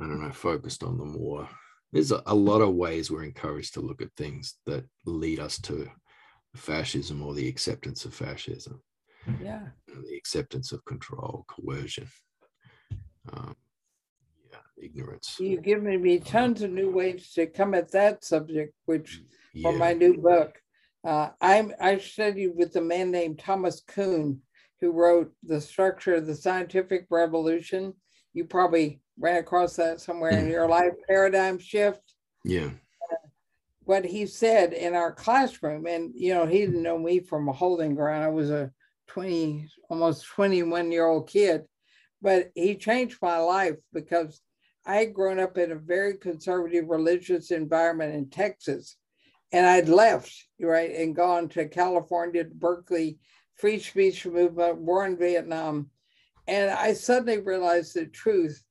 [0.00, 1.48] I don't know, focused on the more
[1.94, 5.88] there's a, lot of ways we're encouraged to look at things that lead us to
[6.56, 8.82] fascism or the acceptance of fascism.
[9.40, 9.60] Yeah.
[9.86, 12.08] The acceptance of control, coercion,
[13.32, 13.54] um,
[14.50, 15.36] yeah, ignorance.
[15.38, 19.22] You've given me tons of new ways to come at that subject, which
[19.54, 19.70] yeah.
[19.70, 20.60] for my new book.
[21.06, 24.40] Uh, I'm I studied with a man named Thomas Kuhn,
[24.80, 27.94] who wrote The Structure of the Scientific Revolution.
[28.34, 30.50] You probably ran across that somewhere in mm.
[30.50, 32.02] your life paradigm shift.
[32.44, 32.70] Yeah.
[33.84, 36.82] what he said in our classroom, and you know, he didn't mm.
[36.82, 38.24] know me from a holding ground.
[38.24, 38.70] I was a
[39.08, 41.64] 20, almost 21 year old kid,
[42.20, 44.40] but he changed my life because
[44.86, 48.96] I had grown up in a very conservative religious environment in Texas.
[49.52, 53.18] And I'd left, right, and gone to California, Berkeley,
[53.56, 55.90] free speech movement, war in Vietnam.
[56.46, 58.62] And I suddenly realized the truth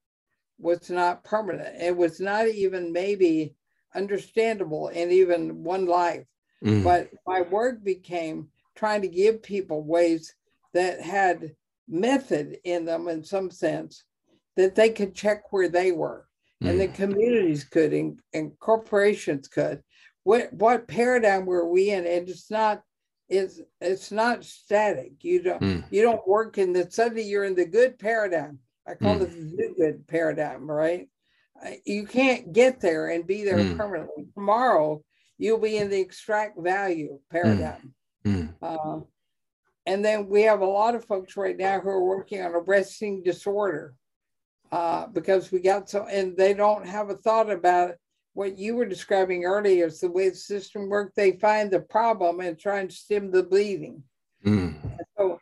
[0.60, 1.82] was not permanent.
[1.82, 3.56] It was not even maybe
[3.96, 6.26] understandable in even one life.
[6.64, 6.84] Mm.
[6.84, 10.34] But my work became trying to give people ways
[10.74, 11.56] that had
[11.88, 14.04] method in them in some sense
[14.56, 16.26] that they could check where they were
[16.64, 16.70] mm.
[16.70, 16.96] and the mm.
[16.96, 19.84] communities could and, and, corporations could
[20.24, 22.82] what what paradigm were we in and it's not
[23.34, 25.84] it's it's not static you don't mm.
[25.92, 29.22] you don't work in the suddenly you're in the good paradigm I call mm.
[29.22, 31.08] it the good paradigm, right?
[31.86, 33.78] You can't get there and be there mm.
[33.78, 34.26] permanently.
[34.34, 35.04] Tomorrow,
[35.38, 37.94] you'll be in the extract value paradigm.
[38.62, 39.00] Uh,
[39.86, 43.24] and then we have a lot of folks right now who are working on arresting
[43.24, 43.94] disorder
[44.72, 47.96] uh, because we got so, and they don't have a thought about
[48.34, 51.14] what you were describing earlier is the way the system works.
[51.16, 54.04] They find the problem and try and stem the bleeding.
[54.46, 54.76] Mm.
[55.18, 55.40] So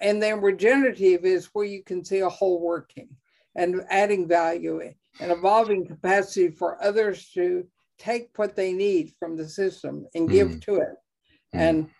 [0.00, 3.08] and then regenerative is where you can see a whole working
[3.56, 4.80] and adding value
[5.20, 7.66] and evolving capacity for others to
[7.98, 10.62] take what they need from the system and give mm.
[10.62, 10.94] to it.
[11.54, 11.60] Mm.
[11.60, 11.90] And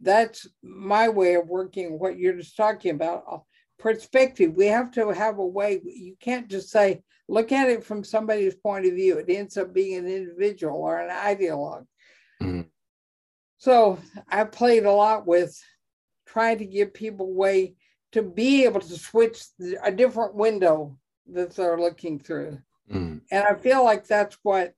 [0.00, 3.24] that's my way of working what you're just talking about
[3.78, 4.54] perspective.
[4.54, 8.54] We have to have a way, you can't just say, look at it from somebody's
[8.54, 9.18] point of view.
[9.18, 11.86] It ends up being an individual or an ideologue.
[12.42, 12.66] Mm.
[13.58, 13.98] So
[14.28, 15.58] I played a lot with
[16.26, 17.74] trying to give people a way
[18.12, 19.42] to be able to switch
[19.82, 20.96] a different window
[21.32, 22.58] that they're looking through.
[22.90, 23.20] Mm.
[23.30, 24.72] And I feel like that's what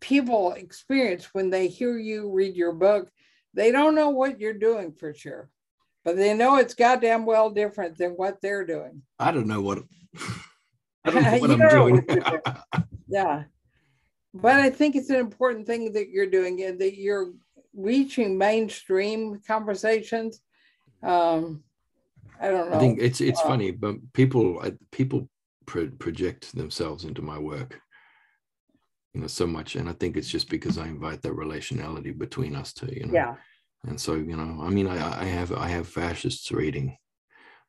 [0.00, 3.10] people experience when they hear you read your book.
[3.54, 5.48] They don't know what you're doing for sure,
[6.08, 9.02] but they know it's goddamn well different than what they're doing.
[9.18, 9.80] I don't know what,
[11.04, 12.00] I don't know what I'm doing.
[12.00, 12.22] doing.
[13.08, 13.42] yeah.
[14.32, 17.32] But I think it's an important thing that you're doing and that you're
[17.74, 20.40] reaching mainstream conversations.
[21.02, 21.62] Um,
[22.40, 22.76] I don't know.
[22.76, 25.28] I think it's it's uh, funny, but people people
[25.66, 27.82] pro- project themselves into my work,
[29.12, 32.56] you know, so much, and I think it's just because I invite that relationality between
[32.56, 33.12] us two, you know.
[33.12, 33.34] Yeah.
[33.86, 36.96] And so, you know, I mean, I, I have I have fascists reading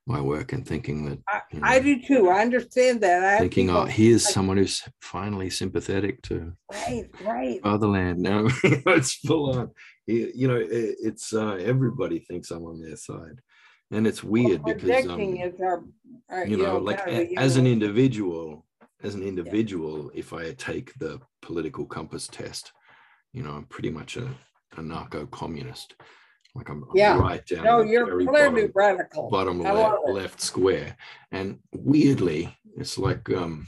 [0.09, 1.19] my work and thinking that
[1.51, 2.29] you know, I, do too.
[2.29, 3.23] I understand that.
[3.23, 7.61] I thinking, oh, here's like, someone who's finally sympathetic to right, right.
[7.61, 8.19] fatherland.
[8.29, 9.71] Now it's full on.
[10.07, 13.39] You know, it, it's uh, everybody thinks I'm on their side,
[13.91, 15.83] and it's weird well, because um, our,
[16.29, 18.65] our, you, know, know like a, as an individual,
[19.03, 20.19] as an individual, yeah.
[20.19, 22.71] if I take the political compass test,
[23.31, 24.27] you know, I'm pretty much a,
[24.77, 25.95] anarcho communist
[26.55, 27.13] like I'm, yeah.
[27.13, 27.63] I'm right down.
[27.63, 29.29] No, you're clearly bottom, radical.
[29.29, 30.97] Bottom left, left square.
[31.31, 33.67] And weirdly, it's like um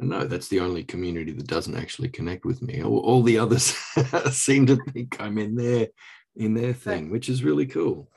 [0.00, 2.82] no, that's the only community that doesn't actually connect with me.
[2.82, 3.74] All, all the others
[4.30, 5.88] seem to think I'm in their
[6.36, 8.10] in their thing, which is really cool.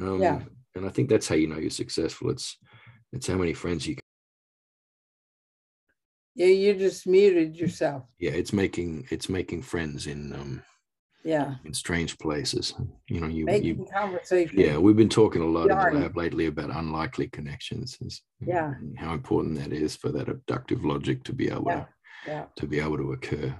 [0.00, 0.40] Um, yeah.
[0.74, 2.30] And I think that's how you know you're successful.
[2.30, 2.58] It's
[3.12, 3.94] it's how many friends you.
[3.94, 4.02] Can...
[6.34, 8.04] Yeah, you just muted yourself.
[8.18, 10.62] Yeah, it's making it's making friends in um
[11.28, 11.56] Yeah.
[11.66, 12.72] in strange places.
[13.08, 14.58] You know, you, Making you conversation.
[14.58, 17.98] yeah, we've been talking a lot in the lab lately about unlikely connections.
[18.00, 18.72] is- Yeah.
[18.80, 21.80] and How important that is for that abductive logic to be able Yeah.
[21.84, 21.88] to
[22.30, 22.44] Yeah.
[22.56, 23.54] to be able to occur.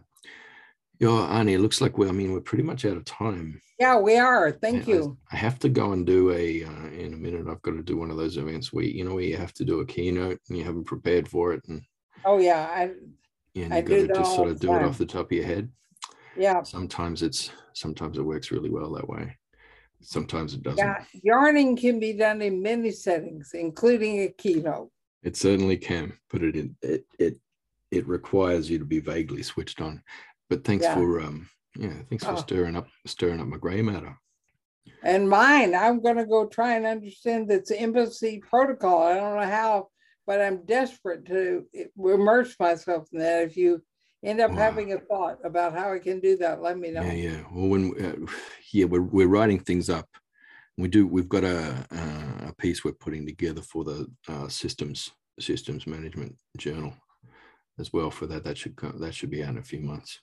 [0.99, 3.61] Yeah, Arnie, it looks like we I mean, we're pretty much out of time.
[3.79, 4.51] Yeah, we are.
[4.51, 5.19] Thank I- you.
[5.31, 7.47] I, have to go and do a uh, in a minute.
[7.49, 9.65] I've got to do one of those events where you know where you have to
[9.65, 11.83] do a keynote and you haven't prepared for it, and,
[12.25, 12.67] Oh, yeah.
[12.81, 12.83] I,
[13.55, 15.45] and I you got to just sort of do it off the top of your
[15.45, 15.71] head.
[16.39, 16.63] Yeah.
[16.63, 19.37] Sometimes it's sometimes it works really well that way.
[20.01, 20.79] Sometimes it doesn't.
[20.79, 21.05] Yeah.
[21.23, 24.91] Yarning can be done in many settings, including a keynote.
[25.23, 27.37] It certainly can, but it it it it,
[27.91, 30.03] it requires you to be vaguely switched on.
[30.49, 30.95] But thanks Yeah.
[30.95, 32.37] for um yeah, thanks for Oh.
[32.37, 34.17] stirring up stirring up my gray matter.
[35.03, 39.03] And mine, I'm going to go try and understand this embassy protocol.
[39.03, 39.89] I don't know how,
[40.27, 41.67] but I'm desperate to
[41.97, 43.43] immerse myself in that.
[43.45, 43.83] If you
[44.23, 44.57] end up Wow.
[44.57, 47.03] having a thought about how I can do that, let me know.
[47.03, 47.41] Yeah, yeah.
[47.53, 48.31] Well, when uh,
[48.73, 50.09] yeah, we're we're writing things up.
[50.77, 51.07] We do.
[51.07, 51.87] We've got a
[52.49, 55.11] a piece we're putting together for the uh, systems
[55.41, 56.95] systems management journal
[57.79, 58.11] as well.
[58.11, 60.21] For that, that should come, that should be out in a few months.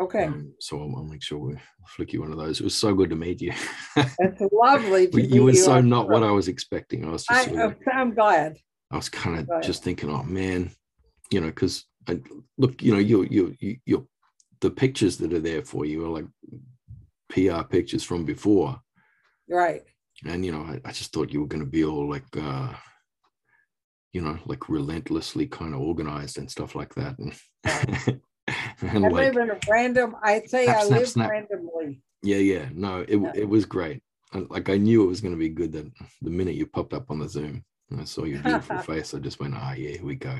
[0.00, 0.24] Okay.
[0.24, 1.54] Um, so I'll, I'll make sure we
[1.86, 2.60] flick you one of those.
[2.60, 3.52] It was so good to meet you.
[3.96, 6.22] It's lovely to you were so not what.
[6.22, 7.04] I was expecting.
[7.06, 8.56] I was just I, sort of- I'm glad.
[8.90, 10.70] I was kind of just thinking, oh man,
[11.30, 12.20] you know, because I
[12.58, 14.08] look, you know, you you you you
[14.60, 16.26] the pictures that are there for you are like
[17.30, 18.80] PR pictures from before,
[19.48, 19.82] Right.
[20.24, 22.72] and you know, I, I just thought you were going to be all like, uh,
[24.12, 27.32] you know, like relentlessly kind of organized and stuff like that, and,
[28.82, 31.30] and I like, live in a random, I'd say Snap, I snap, live snap.
[31.30, 32.02] randomly.
[32.22, 33.32] yeah, yeah, no, it Yeah.
[33.34, 34.02] it was great.
[34.32, 35.90] And, Like I knew it was going to be good that
[36.20, 39.18] the minute you popped up on the Zoom and I saw your beautiful face, I
[39.18, 40.38] just went, ah, yeah, here we go.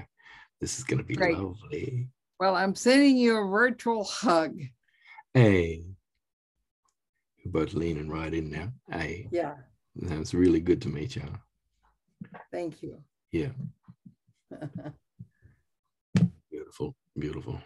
[0.63, 1.37] This is going to be Great.
[1.37, 2.07] lovely.
[2.39, 4.61] Well, I'm sending you a virtual hug.
[5.35, 5.83] Hey.
[7.45, 8.73] You're both leaning right in now.
[8.89, 9.27] Hey.
[9.33, 9.57] Yeah.
[9.97, 11.25] That was really good to meet you.
[12.53, 13.03] Thank you.
[13.33, 13.49] Yeah.
[16.49, 16.95] Beautiful.
[17.19, 17.61] Beautiful.